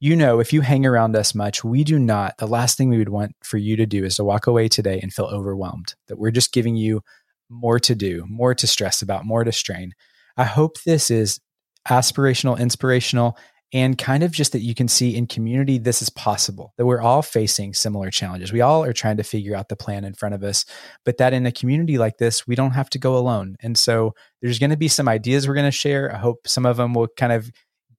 you 0.00 0.16
know, 0.16 0.40
if 0.40 0.52
you 0.52 0.62
hang 0.62 0.86
around 0.86 1.14
us 1.14 1.34
much, 1.34 1.62
we 1.62 1.84
do 1.84 1.98
not, 1.98 2.38
the 2.38 2.46
last 2.46 2.78
thing 2.78 2.88
we 2.88 2.96
would 2.98 3.10
want 3.10 3.36
for 3.42 3.58
you 3.58 3.76
to 3.76 3.84
do 3.84 4.02
is 4.02 4.16
to 4.16 4.24
walk 4.24 4.46
away 4.46 4.66
today 4.66 4.98
and 5.00 5.12
feel 5.12 5.26
overwhelmed, 5.26 5.94
that 6.08 6.18
we're 6.18 6.30
just 6.30 6.52
giving 6.52 6.74
you 6.74 7.02
more 7.50 7.78
to 7.78 7.94
do, 7.94 8.24
more 8.26 8.54
to 8.54 8.66
stress 8.66 9.02
about, 9.02 9.26
more 9.26 9.44
to 9.44 9.52
strain. 9.52 9.92
I 10.38 10.44
hope 10.44 10.82
this 10.84 11.10
is 11.10 11.38
aspirational, 11.86 12.58
inspirational, 12.58 13.36
and 13.72 13.98
kind 13.98 14.22
of 14.22 14.32
just 14.32 14.52
that 14.52 14.60
you 14.60 14.74
can 14.74 14.88
see 14.88 15.14
in 15.14 15.26
community 15.26 15.78
this 15.78 16.02
is 16.02 16.10
possible 16.10 16.72
that 16.76 16.86
we're 16.86 17.00
all 17.00 17.22
facing 17.22 17.74
similar 17.74 18.10
challenges. 18.10 18.52
We 18.52 18.62
all 18.62 18.82
are 18.82 18.92
trying 18.92 19.18
to 19.18 19.22
figure 19.22 19.54
out 19.54 19.68
the 19.68 19.76
plan 19.76 20.04
in 20.04 20.14
front 20.14 20.34
of 20.34 20.42
us 20.42 20.64
but 21.04 21.18
that 21.18 21.32
in 21.32 21.46
a 21.46 21.52
community 21.52 21.96
like 21.96 22.18
this 22.18 22.48
we 22.48 22.56
don't 22.56 22.72
have 22.72 22.90
to 22.90 22.98
go 22.98 23.16
alone. 23.16 23.56
And 23.60 23.78
so 23.78 24.14
there's 24.42 24.58
going 24.58 24.70
to 24.70 24.76
be 24.76 24.88
some 24.88 25.08
ideas 25.08 25.46
we're 25.46 25.54
going 25.54 25.66
to 25.66 25.70
share. 25.70 26.12
I 26.12 26.18
hope 26.18 26.48
some 26.48 26.66
of 26.66 26.78
them 26.78 26.94
will 26.94 27.08
kind 27.16 27.32
of 27.32 27.50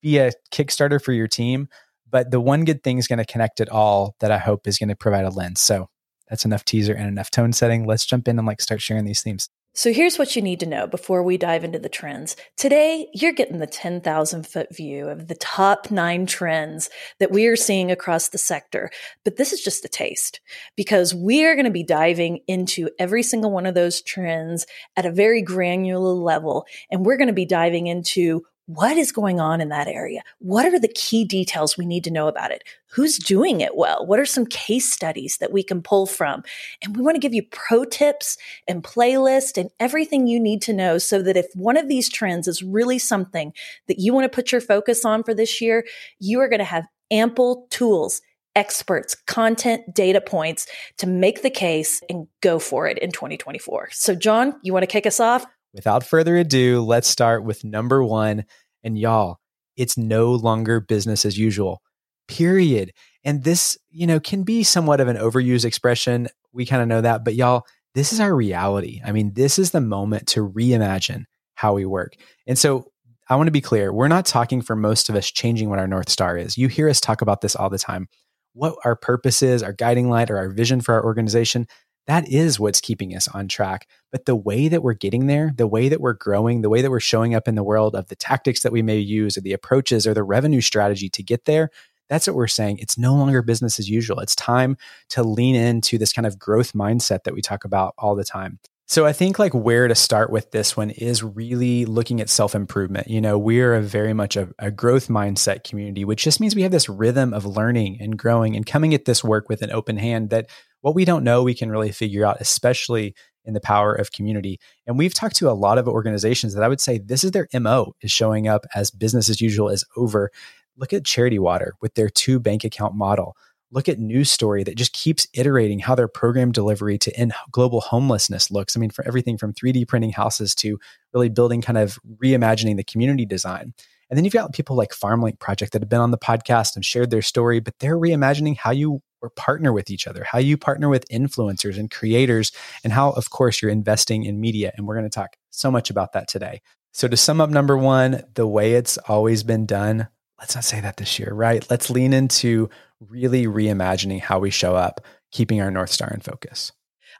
be 0.02 0.18
a 0.18 0.32
kickstarter 0.52 1.02
for 1.02 1.14
your 1.14 1.28
team 1.28 1.70
but 2.12 2.32
the 2.32 2.42
one 2.42 2.66
good 2.66 2.84
thing 2.84 2.98
is 2.98 3.08
going 3.08 3.20
to 3.20 3.26
connect 3.26 3.60
it 3.60 3.70
all 3.70 4.16
that 4.20 4.32
i 4.32 4.38
hope 4.38 4.68
is 4.68 4.78
going 4.78 4.90
to 4.90 4.96
provide 4.96 5.26
a 5.26 5.30
lens 5.30 5.62
so 5.62 5.88
that's 6.30 6.46
enough 6.46 6.66
teaser 6.66 6.94
and 6.94 7.08
enough 7.08 7.32
tone 7.32 7.54
setting 7.54 7.86
let's 7.86 8.06
jump 8.06 8.28
in 8.28 8.38
and 8.38 8.48
like 8.48 8.62
start 8.62 8.82
sharing 8.82 9.06
these 9.06 9.22
themes 9.22 9.50
so 9.74 9.94
here's 9.94 10.20
what 10.20 10.36
you 10.36 10.42
need 10.42 10.60
to 10.60 10.66
know 10.66 10.86
before 10.86 11.24
we 11.24 11.38
dive 11.38 11.64
into 11.64 11.80
the 11.80 11.88
trends. 11.88 12.36
Today, 12.58 13.08
you're 13.14 13.32
getting 13.32 13.60
the 13.60 13.68
10,000 13.68 14.46
foot 14.46 14.76
view 14.76 15.08
of 15.08 15.30
the 15.30 15.36
top 15.36 15.90
nine 15.90 16.26
trends 16.26 16.90
that 17.20 17.32
we 17.32 17.48
are 17.48 17.56
seeing 17.56 17.90
across 17.90 18.28
the 18.28 18.38
sector. 18.38 18.90
But 19.24 19.38
this 19.38 19.54
is 19.54 19.64
just 19.64 19.86
a 19.86 19.90
taste 19.90 20.42
because 20.76 21.16
we 21.16 21.46
are 21.46 21.56
going 21.56 21.66
to 21.66 21.72
be 21.72 21.86
diving 21.86 22.42
into 22.48 22.90
every 23.00 23.24
single 23.24 23.50
one 23.50 23.66
of 23.66 23.74
those 23.74 24.02
trends 24.02 24.66
at 24.98 25.06
a 25.06 25.12
very 25.12 25.42
granular 25.42 26.14
level. 26.14 26.66
And 26.90 27.06
we're 27.06 27.18
going 27.18 27.28
to 27.28 27.34
be 27.34 27.46
diving 27.46 27.88
into 27.88 28.44
what 28.76 28.98
is 28.98 29.12
going 29.12 29.40
on 29.40 29.60
in 29.60 29.70
that 29.70 29.88
area? 29.88 30.22
What 30.40 30.66
are 30.66 30.80
the 30.80 30.88
key 30.88 31.26
details 31.26 31.78
we 31.78 31.86
need 31.86 32.04
to 32.06 32.12
know 32.12 32.28
about 32.28 32.52
it? 32.52 32.64
Who's 32.92 33.18
doing 33.18 33.62
it 33.62 33.76
well? 33.76 34.06
What 34.06 34.20
are 34.20 34.26
some 34.26 34.46
case 34.46 34.92
studies 34.92 35.38
that 35.40 35.52
we 35.52 35.64
can 35.64 35.82
pull 35.82 36.06
from? 36.06 36.44
And 36.82 36.96
we 36.96 37.04
want 37.04 37.16
to 37.16 37.20
give 37.20 37.34
you 37.34 37.44
pro 37.52 37.84
tips 37.84 38.38
and 38.68 38.84
playlist 38.84 39.58
and 39.58 39.70
everything 39.80 40.28
you 40.28 40.40
need 40.40 40.62
to 40.64 40.74
know 40.74 40.98
so 40.98 41.22
that 41.22 41.38
if 41.38 41.48
one 41.54 41.78
of 41.78 41.90
these 41.90 42.10
trends 42.10 42.48
is 42.48 42.64
really 42.64 43.00
something 43.00 43.54
that 43.88 44.00
you 44.00 44.14
want 44.14 44.26
to 44.26 44.36
put 44.36 44.52
your 44.52 44.62
focus 44.62 45.04
on 45.04 45.24
for 45.24 45.34
this 45.34 45.60
year, 45.62 45.86
you 46.20 46.40
are 46.40 46.50
going 46.50 46.60
to 46.60 46.66
have 46.66 46.88
ample 47.12 47.68
tools 47.70 48.22
experts, 48.54 49.16
content, 49.28 49.82
data 49.96 50.20
points 50.20 50.68
to 50.98 51.08
make 51.08 51.42
the 51.42 51.50
case 51.50 52.02
and 52.10 52.28
go 52.42 52.60
for 52.60 52.86
it 52.86 52.98
in 52.98 53.10
2024. 53.10 53.90
So, 53.94 54.14
Jon, 54.14 54.60
you 54.62 54.74
want 54.74 54.84
to 54.84 54.88
kick 54.88 55.06
us 55.06 55.22
off? 55.22 55.46
Without 55.74 56.04
further 56.04 56.36
ado, 56.36 56.82
let's 56.82 57.08
start 57.08 57.46
with 57.46 57.64
number 57.64 58.04
one 58.04 58.44
and 58.84 58.98
y'all, 58.98 59.38
it's 59.78 59.98
no 59.98 60.32
longer 60.32 60.80
business 60.80 61.26
as 61.26 61.38
usual, 61.38 61.82
period. 62.28 62.92
And 63.24 63.44
this, 63.44 63.78
you 63.90 64.08
know, 64.08 64.20
can 64.20 64.44
be 64.44 64.64
somewhat 64.64 65.00
of 65.00 65.08
an 65.08 65.18
overused 65.18 65.66
expression. 65.66 66.28
We 66.54 66.66
kind 66.66 66.82
of 66.82 66.88
know 66.88 67.02
that, 67.02 67.24
but 67.24 67.36
y'all, 67.36 67.66
this 67.94 68.14
is 68.14 68.20
our 68.20 68.34
reality. 68.34 69.02
I 69.06 69.12
mean, 69.12 69.34
this 69.34 69.60
is 69.60 69.72
the 69.72 69.82
moment 69.82 70.28
to 70.30 70.48
reimagine 70.48 71.26
how 71.56 71.74
we 71.74 71.86
work. 71.86 72.16
And 72.48 72.58
so 72.58 72.92
I 73.30 73.36
want 73.36 73.48
to 73.48 73.52
be 73.52 73.62
clear 73.62 73.94
we're 73.94 74.08
not 74.08 74.26
talking 74.26 74.62
for 74.62 74.76
most 74.76 75.10
of 75.10 75.16
us 75.16 75.30
changing 75.30 75.70
what 75.70 75.80
our 75.80 75.88
North 75.88 76.10
Star 76.10 76.38
is. 76.38 76.58
You 76.58 76.68
hear 76.68 76.90
us 76.90 77.00
talk 77.00 77.22
about 77.22 77.42
this 77.42 77.56
all 77.56 77.70
the 77.70 77.78
time. 77.78 78.08
What 78.54 78.76
our 78.84 78.96
purpose 78.96 79.42
is, 79.42 79.64
our 79.64 79.72
guiding 79.72 80.10
light, 80.10 80.30
or 80.30 80.38
our 80.38 80.50
vision 80.50 80.82
for 80.82 80.94
our 80.94 81.06
organization, 81.06 81.68
that 82.08 82.28
is 82.28 82.60
what's 82.60 82.82
keeping 82.82 83.16
us 83.16 83.28
on 83.28 83.48
track. 83.48 83.88
But 84.12 84.26
the 84.26 84.36
way 84.36 84.68
that 84.68 84.84
we're 84.84 84.94
getting 84.94 85.28
there, 85.28 85.52
the 85.56 85.68
way 85.68 85.90
that 85.90 86.02
we're 86.02 86.14
growing, 86.14 86.62
the 86.62 86.70
way 86.70 86.82
that 86.82 86.92
we're 86.92 87.00
showing 87.00 87.36
up 87.36 87.48
in 87.48 87.56
the 87.56 87.64
world 87.64 87.96
of 87.96 88.08
the 88.08 88.16
tactics 88.16 88.64
that 88.64 88.72
we 88.72 88.82
may 88.82 88.98
use 88.98 89.38
or 89.38 89.42
the 89.42 89.54
approaches 89.54 90.08
or 90.08 90.14
the 90.14 90.24
revenue 90.24 90.62
strategy 90.62 91.10
to 91.10 91.24
get 91.24 91.46
there, 91.46 91.70
that's 92.10 92.28
what 92.28 92.36
we're 92.36 92.48
saying. 92.48 92.80
It's 92.80 92.98
no 92.98 93.16
longer 93.16 93.42
business 93.42 93.80
as 93.80 93.90
usual. 93.90 94.20
It's 94.20 94.36
time 94.36 94.76
to 95.10 95.24
lean 95.24 95.56
into 95.56 95.98
this 95.98 96.12
kind 96.12 96.26
of 96.26 96.38
growth 96.38 96.74
mindset 96.74 97.24
that 97.24 97.34
we 97.34 97.42
talk 97.42 97.64
about 97.64 97.94
all 97.98 98.16
the 98.16 98.26
time. 98.26 98.60
So 98.92 99.06
I 99.06 99.14
think 99.14 99.40
like 99.40 99.54
where 99.54 99.88
to 99.88 99.96
start 99.96 100.32
with 100.32 100.52
this 100.52 100.76
one 100.76 100.90
is 100.90 101.24
really 101.24 101.86
looking 101.86 102.20
at 102.20 102.30
self 102.30 102.54
improvement. 102.54 103.08
You 103.08 103.22
know, 103.22 103.40
we're 103.40 103.74
a 103.74 103.82
very 103.82 104.12
much 104.12 104.36
a, 104.36 104.50
a, 104.60 104.70
growth 104.70 105.08
mindset 105.08 105.64
community, 105.64 106.04
which 106.04 106.26
just 106.26 106.42
means 106.42 106.56
we 106.56 106.64
have 106.64 106.74
this 106.74 106.90
rhythm 106.90 107.34
of 107.34 107.46
learning 107.46 108.00
and 108.02 108.20
growing 108.20 108.54
and 108.54 108.66
coming 108.66 108.94
at 108.94 109.06
this 109.06 109.24
work 109.24 109.48
with 109.48 109.62
an 109.62 109.72
open 109.72 109.96
hand 109.96 110.30
that 110.32 110.50
what 110.82 110.94
we 110.94 111.06
don't 111.06 111.24
know, 111.24 111.42
we 111.42 111.54
can 111.54 111.72
really 111.72 111.94
figure 111.94 112.26
out, 112.26 112.42
especially 112.42 113.16
in 113.46 113.54
the 113.54 113.62
power 113.62 113.94
of 113.94 114.12
community. 114.12 114.60
And 114.86 114.98
we've 114.98 115.14
talked 115.14 115.38
to 115.38 115.50
a 115.50 115.54
lot 115.56 115.78
of 115.78 115.88
organizations 115.88 116.54
that 116.54 116.64
I 116.64 116.68
would 116.68 116.82
say 116.82 116.98
this 116.98 117.24
is 117.24 117.32
their 117.32 117.48
MO 117.54 117.96
is 118.02 118.12
showing 118.12 118.50
up 118.50 118.66
as 118.76 118.92
business 118.92 119.30
as 119.30 119.40
usual 119.40 119.70
is 119.70 119.86
over. 119.96 120.32
Look 120.76 120.92
at 120.92 121.06
Charity 121.06 121.40
Water 121.40 121.76
with 121.80 121.94
their 121.94 122.10
two 122.10 122.42
bank 122.42 122.66
account 122.66 122.96
model. 122.96 123.38
Look 123.72 123.88
at 123.88 124.00
New 124.00 124.24
Story 124.24 124.64
that 124.64 124.76
just 124.76 124.94
keeps 124.94 125.28
iterating 125.34 125.80
how 125.80 125.96
their 125.96 126.08
program 126.08 126.52
delivery 126.52 126.98
to 127.00 127.16
end 127.18 127.34
global 127.52 127.82
homelessness 127.82 128.52
looks. 128.52 128.76
I 128.76 128.80
mean, 128.80 128.90
for 128.90 129.06
everything 129.08 129.38
from 129.38 129.54
3D 129.54 129.88
printing 129.88 130.12
houses 130.12 130.54
to 130.56 130.78
really 131.14 131.30
building 131.30 131.62
kind 131.62 131.78
of 131.78 131.98
reimagining 132.22 132.78
the 132.78 132.84
community 132.84 133.26
design. 133.26 133.74
And 134.10 134.18
then 134.18 134.26
you've 134.26 134.34
got 134.34 134.54
people 134.54 134.76
like 134.76 134.92
FarmLink 134.92 135.40
Project 135.40 135.72
that 135.72 135.82
have 135.82 135.90
been 135.90 136.02
on 136.02 136.12
the 136.12 136.18
podcast 136.18 136.76
and 136.76 136.84
shared 136.84 137.12
their 137.12 137.22
story, 137.22 137.62
but 137.62 137.80
they're 137.80 137.98
reimagining 137.98 138.58
how 138.58 138.72
you 138.72 139.02
partner 139.30 139.72
with 139.72 139.90
each 139.90 140.06
other, 140.06 140.26
how 140.30 140.40
you 140.40 140.58
partner 140.58 140.90
with 140.90 141.08
influencers 141.10 141.78
and 141.78 141.90
creators, 141.90 142.52
and 142.84 142.92
how, 142.92 143.12
of 143.12 143.30
course, 143.30 143.62
you're 143.62 143.72
investing 143.72 144.24
in 144.24 144.42
media. 144.42 144.74
And 144.76 144.86
we're 144.86 144.96
going 144.96 145.10
to 145.10 145.10
talk 145.10 145.36
so 145.52 145.72
much 145.72 145.90
about 145.90 146.12
that 146.14 146.28
today. 146.28 146.62
So, 146.92 147.08
to 147.08 147.16
sum 147.16 147.40
up 147.40 147.50
number 147.50 147.78
one, 147.78 148.24
the 148.34 148.48
way 148.48 148.74
it's 148.74 148.98
always 148.98 149.44
been 149.44 149.66
done, 149.66 150.10
let's 150.40 150.56
not 150.56 150.66
say 150.66 150.82
that 150.82 150.98
this 150.98 151.18
year, 151.18 151.34
right? 151.34 151.66
Let's 151.70 151.90
lean 151.90 152.12
into 152.12 152.70
really 153.10 153.46
reimagining 153.46 154.22
how 154.22 154.40
we 154.40 154.50
show 154.50 154.76
up, 154.76 155.02
keeping 155.32 155.62
our 155.62 155.72
North 155.72 155.90
Star 155.90 156.10
in 156.14 156.22
focus. 156.22 156.72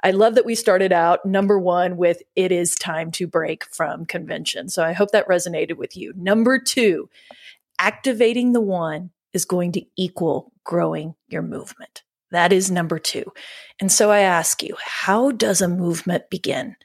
I 0.04 0.12
love 0.12 0.36
that 0.36 0.46
we 0.46 0.56
started 0.56 0.92
out 0.92 1.26
number 1.26 1.60
one 1.60 1.96
with 1.98 2.22
it 2.36 2.52
is 2.52 2.76
time 2.76 3.12
to 3.12 3.28
break 3.28 3.66
from 3.66 4.06
convention. 4.06 4.70
So 4.70 4.84
I 4.84 4.94
hope 4.94 5.12
that 5.12 5.28
resonated 5.28 5.78
with 5.78 5.96
you. 5.96 6.14
Number 6.16 6.60
two, 6.60 7.10
activating 7.78 8.54
the 8.54 8.62
one 8.62 9.12
is 9.34 9.46
going 9.46 9.72
to 9.74 9.86
equal 9.98 10.52
growing 10.64 11.16
your 11.28 11.44
movement. 11.44 12.04
That 12.32 12.54
is 12.54 12.72
number 12.72 12.98
two. 12.98 13.32
And 13.80 13.92
so 13.92 14.10
I 14.10 14.20
ask 14.20 14.64
you, 14.64 14.76
how 14.84 15.32
does 15.32 15.62
a 15.62 15.68
movement 15.68 16.30
begin? 16.30 16.76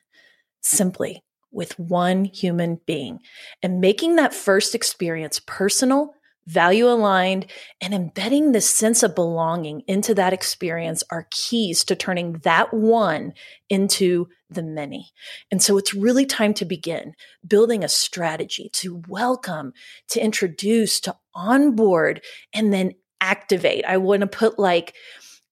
Simply 0.60 1.22
with 1.52 1.78
one 1.78 2.24
human 2.24 2.80
being 2.86 3.20
and 3.62 3.80
making 3.80 4.16
that 4.16 4.34
first 4.34 4.74
experience 4.74 5.40
personal 5.46 6.15
value 6.46 6.88
aligned, 6.88 7.46
and 7.80 7.92
embedding 7.92 8.52
this 8.52 8.68
sense 8.68 9.02
of 9.02 9.14
belonging 9.14 9.82
into 9.86 10.14
that 10.14 10.32
experience 10.32 11.02
are 11.10 11.26
keys 11.30 11.84
to 11.84 11.96
turning 11.96 12.34
that 12.44 12.72
one 12.72 13.32
into 13.68 14.28
the 14.48 14.62
many. 14.62 15.10
And 15.50 15.60
so 15.60 15.76
it's 15.76 15.92
really 15.92 16.24
time 16.24 16.54
to 16.54 16.64
begin 16.64 17.14
building 17.46 17.82
a 17.82 17.88
strategy 17.88 18.70
to 18.74 19.02
welcome, 19.08 19.72
to 20.10 20.20
introduce, 20.20 21.00
to 21.00 21.16
onboard, 21.34 22.22
and 22.52 22.72
then 22.72 22.92
activate. 23.20 23.84
I 23.84 23.96
want 23.96 24.20
to 24.20 24.26
put 24.28 24.58
like, 24.58 24.94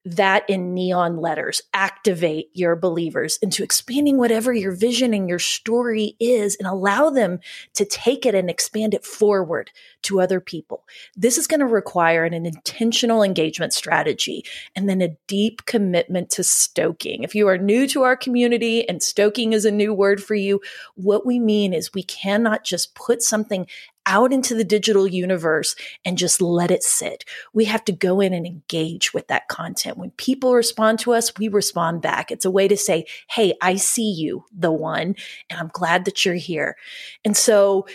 that 0.05 0.49
in 0.49 0.75
neon 0.75 1.17
letters 1.17 1.63
activate 1.73 2.51
your 2.53 2.77
believers 2.77 3.39
into 3.41 3.63
expanding 3.63 4.19
whatever 4.19 4.53
your 4.53 4.73
vision 4.73 5.15
and 5.15 5.29
your 5.29 5.39
story 5.39 6.15
is 6.21 6.57
and 6.57 6.69
allow 6.69 7.09
them 7.09 7.41
to 7.73 7.85
take 7.85 8.27
it 8.27 8.35
and 8.35 8.51
expand 8.51 8.93
it 8.93 9.05
forward 9.05 9.71
to 10.03 10.21
other 10.21 10.41
people. 10.41 10.85
This 11.17 11.39
is 11.39 11.47
going 11.47 11.61
to 11.61 11.67
require 11.67 12.25
an, 12.25 12.35
an, 12.35 12.45
intentional 12.45 13.23
engagement 13.23 13.73
strategy 13.73 14.45
and 14.77 14.89
then 14.89 15.01
a 15.01 15.17
deep 15.27 15.65
commitment 15.65 16.31
to 16.31 16.45
stoking. 16.45 17.23
If 17.23 17.35
you 17.35 17.49
are 17.49 17.59
new 17.59 17.87
to 17.89 18.03
our 18.03 18.17
community 18.17 18.87
and 18.89 19.03
stoking 19.03 19.53
is 19.53 19.65
a 19.65 19.71
new 19.71 19.95
word 19.95 20.23
for 20.23 20.35
you, 20.35 20.61
what 20.95 21.25
we 21.25 21.39
mean 21.39 21.73
is 21.73 21.95
we 21.95 22.03
cannot 22.03 22.65
just 22.65 22.95
put 22.95 23.23
something 23.23 23.67
out 24.07 24.33
into 24.33 24.55
the 24.55 24.65
digital 24.65 25.07
universe 25.07 25.75
and 26.05 26.19
just 26.19 26.41
let 26.41 26.71
it 26.71 26.83
sit. 26.83 27.25
We 27.53 27.65
have 27.67 27.85
to 27.87 27.93
go 27.93 28.21
in 28.21 28.33
and 28.33 28.47
engage 28.47 29.15
with 29.15 29.29
that 29.29 29.49
content. 29.49 29.99
When 29.99 30.11
people 30.13 30.55
respond 30.55 30.99
to 31.01 31.13
us, 31.13 31.33
we 31.39 31.49
respond 31.49 32.03
back. 32.03 32.31
It's 32.31 32.45
a 32.45 32.51
way 32.51 32.69
to 32.69 32.77
say, 32.77 33.07
Hey, 33.31 33.55
I 33.63 33.77
see 33.77 34.11
you, 34.11 34.45
the 34.53 34.73
one, 34.73 35.17
and 35.51 35.61
I'm 35.61 35.71
glad 35.73 36.05
that 36.05 36.25
you're 36.25 36.35
here. 36.35 36.77
And 37.25 37.37
so 37.37 37.87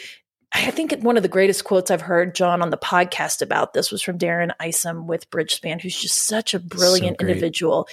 I 0.51 0.71
think 0.71 0.99
one 1.01 1.15
of 1.15 1.23
the 1.23 1.29
greatest 1.29 1.63
quotes 1.63 1.91
I've 1.91 2.01
heard, 2.01 2.33
Jon, 2.33 2.61
on 2.61 2.71
the 2.71 2.77
podcast 2.77 3.43
about 3.43 3.73
this 3.73 3.91
was 3.91 4.01
from 4.01 4.17
Darren 4.17 4.51
Isom 4.59 5.05
with 5.05 5.29
Bridgespan, 5.29 5.79
who's 5.79 5.99
just 5.99 6.23
such 6.25 6.55
a 6.55 6.59
brilliant 6.59 7.17
so 7.19 7.27
individual. 7.27 7.87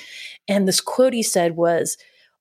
And 0.48 0.66
this 0.66 0.80
quote 0.80 1.12
he 1.12 1.22
said 1.22 1.54
was, 1.56 1.98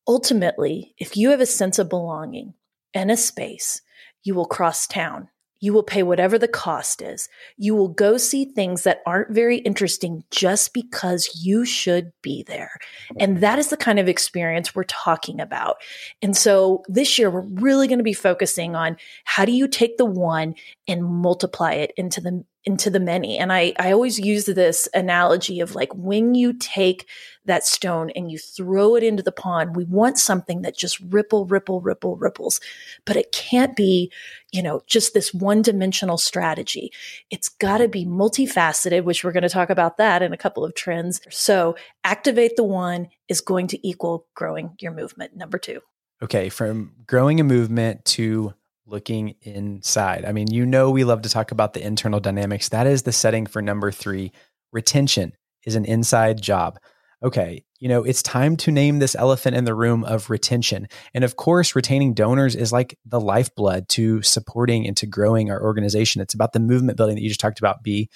ultimately, 0.08 0.94
if 0.98 1.18
you 1.18 1.32
have 1.32 1.42
a 1.42 1.46
sense 1.46 1.80
of 1.80 1.90
belonging 1.90 2.54
and 2.94 3.12
a 3.12 3.18
space, 3.18 3.82
you 4.24 4.36
will 4.36 4.46
cross 4.46 4.88
town 4.88 5.28
you 5.66 5.74
will 5.74 5.84
pay 5.84 6.04
whatever 6.04 6.38
the 6.38 6.48
cost 6.48 7.02
is. 7.02 7.28
You 7.58 7.74
will 7.74 7.88
go 7.88 8.18
see 8.18 8.46
things 8.46 8.84
that 8.84 9.02
aren't 9.08 9.32
very 9.34 9.58
interesting 9.58 10.24
just 10.30 10.76
because 10.76 11.42
you 11.44 11.66
should 11.66 12.14
be 12.22 12.44
there. 12.44 12.78
And 13.20 13.42
that 13.42 13.58
is 13.58 13.70
the 13.70 13.78
kind 13.78 13.98
of 13.98 14.08
experience 14.08 14.76
we're 14.76 14.84
talking 14.84 15.42
about. 15.42 15.78
And 16.22 16.38
so 16.38 16.84
this 16.88 17.18
year, 17.18 17.32
we're 17.32 17.42
really 17.42 17.88
going 17.88 17.98
to 17.98 18.04
be 18.04 18.14
focusing 18.14 18.76
on 18.76 18.98
how 19.24 19.44
do 19.44 19.52
you 19.52 19.68
take 19.68 19.98
the 19.98 20.06
one 20.06 20.54
and 20.88 21.04
multiply 21.04 21.74
it 21.74 21.94
into 21.98 22.22
the 22.22 22.46
into 22.66 22.90
the 22.90 23.00
many. 23.00 23.38
And 23.38 23.54
I, 23.54 23.74
I 23.78 23.92
always 23.92 24.20
use 24.20 24.46
this 24.46 24.88
analogy 24.94 25.60
of 25.60 25.76
like 25.76 25.94
when 25.94 26.34
you 26.34 26.54
take 26.54 27.08
that 27.46 27.64
stone 27.64 28.10
and 28.16 28.32
you 28.32 28.40
throw 28.40 28.96
it 28.96 29.04
into 29.04 29.22
the 29.22 29.32
pond, 29.32 29.76
we 29.76 29.86
want 29.86 30.18
something 30.18 30.64
that 30.64 30.76
just 30.76 31.00
ripple, 31.00 31.46
ripple, 31.46 31.80
ripple, 31.80 32.18
ripples. 32.18 32.60
But 33.06 33.18
it 33.18 33.32
can't 33.32 33.76
be, 33.76 34.12
you 34.52 34.64
know, 34.64 34.82
just 34.88 35.14
this 35.14 35.32
one 35.34 35.62
dimensional 35.62 36.18
strategy. 36.18 36.92
It's 37.30 37.50
got 37.50 37.78
to 37.78 37.88
be 37.88 38.06
multifaceted, 38.06 39.04
which 39.04 39.24
we're 39.24 39.32
going 39.32 39.44
to 39.44 39.50
talk 39.50 39.70
about 39.70 39.98
that 39.98 40.24
in 40.24 40.34
a 40.34 40.38
couple 40.38 40.66
of 40.66 40.74
trends. 40.74 41.22
So 41.30 41.76
activate 42.04 42.56
the 42.56 42.64
one 42.64 43.10
is 43.28 43.42
going 43.42 43.68
to 43.68 43.88
equal 43.88 44.26
growing 44.34 44.76
your 44.80 44.92
movement. 44.92 45.36
Number 45.36 45.60
two. 45.60 45.82
Okay. 46.24 46.50
From 46.50 46.94
growing 47.06 47.40
a 47.40 47.44
movement 47.44 48.06
to 48.06 48.54
looking 48.86 49.36
inside. 49.42 50.26
I 50.26 50.32
mean, 50.32 50.52
you 50.52 50.66
know, 50.66 50.92
we 50.92 51.04
love 51.04 51.24
to 51.24 51.30
talk 51.30 51.52
about 51.52 51.74
the 51.74 51.86
internal 51.86 52.20
dynamics. 52.20 52.70
That 52.70 52.88
is 52.88 53.04
the 53.04 53.12
setting 53.12 53.46
for 53.46 53.62
number 53.62 53.92
three. 53.92 54.32
Retention 54.72 55.34
is 55.66 55.76
an 55.76 55.86
inside 55.86 56.42
job. 56.42 56.80
Okay, 57.24 57.64
you 57.80 57.90
know, 57.90 58.04
it's 58.04 58.22
time 58.22 58.56
to 58.58 58.72
name 58.72 59.00
this 59.00 59.16
elephant 59.16 59.56
in 59.56 59.66
the 59.66 59.74
room 59.74 60.04
of 60.04 60.30
retention. 60.30 60.88
And 61.14 61.24
of 61.24 61.36
course, 61.36 61.76
retaining 61.76 62.14
donors 62.14 62.56
is 62.56 62.72
like 62.72 63.00
the 63.06 63.22
lifeblood 63.22 63.90
to 63.90 64.22
supporting 64.22 64.86
and 64.86 64.96
to 64.98 65.08
growing 65.08 65.50
our 65.50 65.62
organization. 65.62 66.22
It's 66.22 66.34
about 66.34 66.54
the 66.54 66.60
movement 66.60 66.98
building 66.98 67.16
that 67.16 67.22
you 67.22 67.30
just 67.30 67.40
talked 67.40 67.60
about, 67.60 67.84
B. 67.84 68.10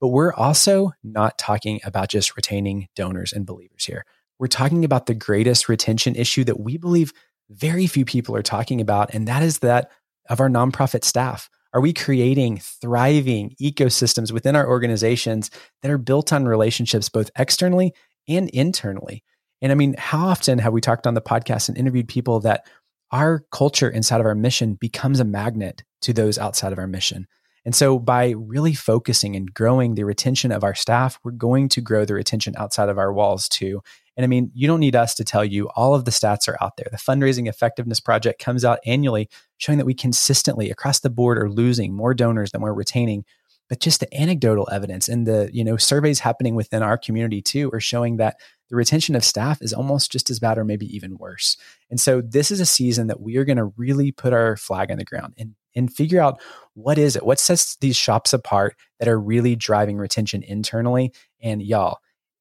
But 0.00 0.08
we're 0.08 0.32
also 0.32 0.92
not 1.04 1.38
talking 1.38 1.80
about 1.84 2.08
just 2.08 2.36
retaining 2.36 2.88
donors 2.96 3.32
and 3.32 3.46
believers 3.46 3.84
here. 3.84 4.04
We're 4.38 4.48
talking 4.48 4.84
about 4.84 5.06
the 5.06 5.14
greatest 5.14 5.68
retention 5.68 6.14
issue 6.14 6.44
that 6.44 6.60
we 6.60 6.76
believe 6.76 7.12
very 7.48 7.86
few 7.86 8.04
people 8.04 8.34
are 8.36 8.42
talking 8.42 8.80
about, 8.80 9.14
and 9.14 9.28
that 9.28 9.42
is 9.42 9.60
that 9.60 9.90
of 10.28 10.40
our 10.40 10.48
nonprofit 10.48 11.04
staff? 11.04 11.48
Are 11.72 11.80
we 11.80 11.92
creating 11.92 12.58
thriving 12.58 13.54
ecosystems 13.60 14.32
within 14.32 14.56
our 14.56 14.66
organizations 14.66 15.50
that 15.82 15.90
are 15.90 15.98
built 15.98 16.32
on 16.32 16.46
relationships 16.46 17.08
both 17.08 17.30
externally 17.36 17.92
and 18.28 18.48
internally? 18.50 19.22
And 19.60 19.72
I 19.72 19.74
mean, 19.74 19.94
how 19.98 20.26
often 20.28 20.58
have 20.58 20.72
we 20.72 20.80
talked 20.80 21.06
on 21.06 21.14
the 21.14 21.20
podcast 21.20 21.68
and 21.68 21.76
interviewed 21.76 22.08
people 22.08 22.40
that 22.40 22.66
our 23.12 23.44
culture 23.52 23.88
inside 23.88 24.20
of 24.20 24.26
our 24.26 24.34
mission 24.34 24.74
becomes 24.74 25.20
a 25.20 25.24
magnet 25.24 25.82
to 26.02 26.12
those 26.12 26.38
outside 26.38 26.72
of 26.72 26.78
our 26.78 26.86
mission? 26.86 27.26
And 27.66 27.74
so, 27.74 27.98
by 27.98 28.30
really 28.30 28.74
focusing 28.74 29.34
and 29.34 29.52
growing 29.52 29.96
the 29.96 30.04
retention 30.04 30.52
of 30.52 30.62
our 30.62 30.74
staff, 30.74 31.18
we're 31.24 31.32
going 31.32 31.68
to 31.70 31.80
grow 31.80 32.04
the 32.04 32.14
retention 32.14 32.54
outside 32.56 32.88
of 32.88 32.96
our 32.96 33.12
walls 33.12 33.48
too. 33.48 33.82
And 34.16 34.22
I 34.22 34.28
mean, 34.28 34.52
you 34.54 34.68
don't 34.68 34.78
need 34.78 34.94
us 34.94 35.16
to 35.16 35.24
tell 35.24 35.44
you 35.44 35.68
all 35.74 35.92
of 35.92 36.04
the 36.04 36.12
stats 36.12 36.46
are 36.46 36.56
out 36.62 36.76
there. 36.76 36.86
The 36.92 36.96
Fundraising 36.96 37.48
Effectiveness 37.48 37.98
Project 37.98 38.40
comes 38.40 38.64
out 38.64 38.78
annually 38.86 39.28
showing 39.58 39.78
that 39.78 39.84
we 39.84 39.94
consistently 39.94 40.70
across 40.70 41.00
the 41.00 41.10
board 41.10 41.38
are 41.38 41.50
losing 41.50 41.92
more 41.92 42.14
donors 42.14 42.52
than 42.52 42.62
we're 42.62 42.72
retaining. 42.72 43.24
But 43.68 43.80
just 43.80 43.98
the 43.98 44.16
anecdotal 44.16 44.68
evidence 44.70 45.08
and 45.08 45.26
the, 45.26 45.50
you 45.52 45.64
know, 45.64 45.76
surveys 45.76 46.20
happening 46.20 46.54
within 46.54 46.84
our 46.84 46.96
community 46.96 47.42
too 47.42 47.68
are 47.72 47.80
showing 47.80 48.18
that 48.18 48.36
the 48.70 48.76
retention 48.76 49.16
of 49.16 49.24
staff 49.24 49.60
is 49.60 49.72
almost 49.72 50.12
just 50.12 50.30
as 50.30 50.38
bad 50.38 50.56
or 50.56 50.64
maybe 50.64 50.86
even 50.94 51.18
worse. 51.18 51.56
And 51.90 51.98
so 51.98 52.20
this 52.20 52.52
is 52.52 52.60
a 52.60 52.66
season 52.66 53.08
that 53.08 53.20
we 53.20 53.38
are 53.38 53.44
going 53.44 53.58
to 53.58 53.72
really 53.76 54.12
put 54.12 54.32
our 54.32 54.56
flag 54.56 54.92
on 54.92 54.98
the 54.98 55.04
ground 55.04 55.34
and 55.36 55.56
and 55.76 55.92
figure 55.92 56.20
out 56.20 56.40
what 56.74 56.98
is 56.98 57.16
it? 57.16 57.24
What 57.24 57.38
sets 57.38 57.76
these 57.76 57.96
shops 57.96 58.32
apart 58.32 58.76
that 58.98 59.08
are 59.08 59.20
really 59.20 59.54
driving 59.54 59.98
retention 59.98 60.42
internally? 60.42 61.12
And 61.40 61.62
y'all, 61.62 61.98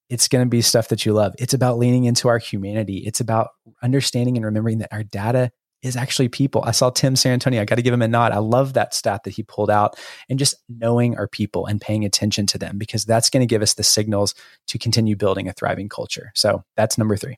it's 0.09 0.27
going 0.27 0.45
to 0.45 0.49
be 0.49 0.61
stuff 0.61 0.89
that 0.89 1.05
you 1.05 1.13
love. 1.13 1.35
It's 1.39 1.53
about 1.53 1.77
leaning 1.77 2.05
into 2.05 2.27
our 2.27 2.37
humanity. 2.37 2.97
It's 3.05 3.19
about 3.19 3.49
understanding 3.83 4.37
and 4.37 4.45
remembering 4.45 4.79
that 4.79 4.93
our 4.93 5.03
data 5.03 5.51
is 5.81 5.95
actually 5.95 6.29
people. 6.29 6.63
I 6.65 6.71
saw 6.71 6.89
Tim 6.89 7.13
Sarrantonio. 7.13 7.59
I 7.59 7.65
got 7.65 7.75
to 7.75 7.81
give 7.81 7.93
him 7.93 8.01
a 8.01 8.07
nod. 8.07 8.31
I 8.31 8.39
love 8.39 8.73
that 8.73 8.93
stat 8.93 9.23
that 9.23 9.31
he 9.31 9.43
pulled 9.43 9.69
out 9.69 9.99
and 10.29 10.39
just 10.39 10.55
knowing 10.67 11.15
our 11.17 11.27
people 11.27 11.67
and 11.67 11.79
paying 11.79 12.03
attention 12.03 12.47
to 12.47 12.57
them 12.57 12.77
because 12.77 13.05
that's 13.05 13.29
going 13.29 13.41
to 13.41 13.47
give 13.47 13.61
us 13.61 13.75
the 13.75 13.83
signals 13.83 14.33
to 14.67 14.79
continue 14.79 15.15
building 15.15 15.47
a 15.47 15.53
thriving 15.53 15.89
culture. 15.89 16.31
So 16.33 16.63
that's 16.75 16.97
number 16.97 17.17
three. 17.17 17.37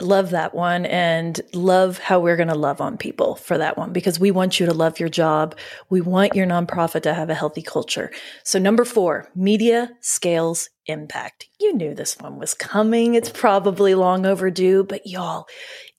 Love 0.00 0.30
that 0.30 0.54
one 0.54 0.86
and 0.86 1.40
love 1.52 1.98
how 1.98 2.20
we're 2.20 2.36
going 2.36 2.48
to 2.48 2.54
love 2.54 2.80
on 2.80 2.96
people 2.96 3.34
for 3.34 3.58
that 3.58 3.76
one 3.76 3.92
because 3.92 4.20
we 4.20 4.30
want 4.30 4.60
you 4.60 4.66
to 4.66 4.72
love 4.72 5.00
your 5.00 5.08
job. 5.08 5.58
We 5.90 6.00
want 6.00 6.36
your 6.36 6.46
nonprofit 6.46 7.02
to 7.02 7.14
have 7.14 7.30
a 7.30 7.34
healthy 7.34 7.62
culture. 7.62 8.12
So, 8.44 8.60
number 8.60 8.84
four, 8.84 9.28
media 9.34 9.90
scales 10.00 10.70
impact. 10.86 11.48
You 11.58 11.74
knew 11.74 11.94
this 11.94 12.16
one 12.18 12.38
was 12.38 12.54
coming. 12.54 13.14
It's 13.14 13.30
probably 13.30 13.96
long 13.96 14.24
overdue, 14.24 14.84
but 14.84 15.04
y'all, 15.04 15.46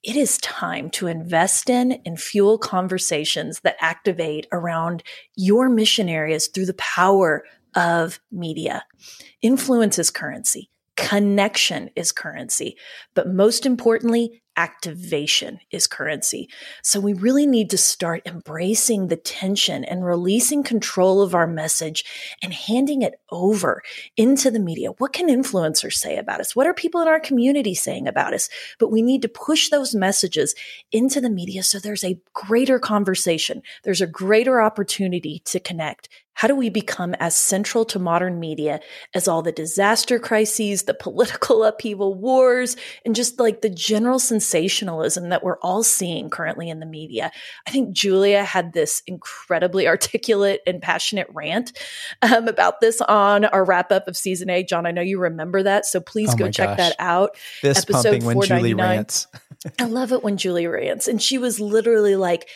it 0.01 0.15
is 0.15 0.37
time 0.37 0.89
to 0.91 1.07
invest 1.07 1.69
in 1.69 2.01
and 2.05 2.19
fuel 2.19 2.57
conversations 2.57 3.59
that 3.61 3.75
activate 3.81 4.47
around 4.53 5.03
your 5.35 5.67
mission 5.67 6.07
areas 6.07 6.47
through 6.47 6.67
the 6.67 6.73
power 6.75 7.43
of 7.75 8.19
media. 8.31 8.85
Influence 9.41 9.99
is 9.99 10.09
currency. 10.09 10.69
Connection 10.99 11.89
is 11.95 12.11
currency. 12.11 12.75
But 13.15 13.29
most 13.29 13.65
importantly, 13.65 14.41
activation 14.57 15.59
is 15.71 15.87
currency. 15.87 16.49
So 16.83 16.99
we 16.99 17.13
really 17.13 17.47
need 17.47 17.69
to 17.69 17.77
start 17.77 18.23
embracing 18.25 19.07
the 19.07 19.15
tension 19.15 19.85
and 19.85 20.03
releasing 20.03 20.61
control 20.61 21.21
of 21.21 21.33
our 21.33 21.47
message 21.47 22.03
and 22.43 22.53
handing 22.53 23.01
it 23.01 23.21
over 23.31 23.81
into 24.17 24.51
the 24.51 24.59
media. 24.59 24.89
What 24.97 25.13
can 25.13 25.29
influencers 25.29 25.93
say 25.93 26.17
about 26.17 26.41
us? 26.41 26.53
What 26.53 26.67
are 26.67 26.73
people 26.73 27.01
in 27.01 27.07
our 27.07 27.21
community 27.21 27.73
saying 27.73 28.05
about 28.05 28.33
us? 28.33 28.49
But 28.77 28.91
we 28.91 29.01
need 29.01 29.21
to 29.21 29.29
push 29.29 29.69
those 29.69 29.95
messages 29.95 30.53
into 30.91 31.21
the 31.21 31.29
media 31.29 31.63
so 31.63 31.79
there's 31.79 32.03
a 32.03 32.19
greater 32.33 32.77
conversation. 32.77 33.61
There's 33.83 34.01
a 34.01 34.07
greater 34.07 34.61
opportunity 34.61 35.41
to 35.45 35.61
connect. 35.61 36.09
How 36.39 36.47
do 36.47 36.55
we 36.55 36.69
become 36.69 37.15
as 37.19 37.35
central 37.35 37.83
to 37.83 37.99
modern 37.99 38.39
media 38.39 38.79
as 39.13 39.27
all 39.27 39.41
the 39.41 39.51
disaster 39.51 40.19
crises, 40.19 40.83
the 40.83 40.93
political 40.93 41.63
upheaval, 41.65 42.15
wars, 42.15 42.77
and 43.03 43.13
just 43.13 43.41
like 43.41 43.59
the 43.59 43.69
general 43.69 44.19
sensationalism 44.19 45.27
that 45.31 45.43
we're 45.43 45.57
all 45.57 45.83
seeing 45.83 46.29
currently 46.29 46.69
in 46.69 46.79
the 46.79 46.85
media? 46.85 47.29
I 47.67 47.71
think 47.71 47.91
Julie 47.91 48.31
had 48.31 48.71
this 48.71 49.03
incredibly 49.05 49.85
articulate 49.89 50.61
and 50.65 50.81
passionate 50.81 51.27
rant 51.33 51.77
um, 52.21 52.47
about 52.47 52.79
this 52.79 53.01
on 53.01 53.43
our 53.43 53.65
wrap 53.65 53.91
up 53.91 54.07
of 54.07 54.15
season 54.15 54.49
eight. 54.49 54.69
Jon, 54.69 54.85
I 54.85 54.91
know 54.91 55.01
you 55.01 55.19
remember 55.19 55.61
that, 55.63 55.85
so 55.85 55.99
please 55.99 56.33
Oh 56.33 56.37
go 56.37 56.49
check 56.49 56.69
gosh. 56.69 56.77
that 56.77 56.95
out. 56.99 57.31
This 57.61 57.79
Episode 57.79 58.03
pumping 58.03 58.23
when 58.23 58.35
Julie 58.47 58.71
499. 58.71 58.77
rants. 58.87 59.27
I 59.79 59.85
love 59.85 60.11
it 60.11 60.23
when 60.23 60.37
Julie 60.37 60.67
rants. 60.67 61.07
And 61.07 61.21
she 61.21 61.37
was 61.37 61.59
literally 61.59 62.15
like, 62.15 62.47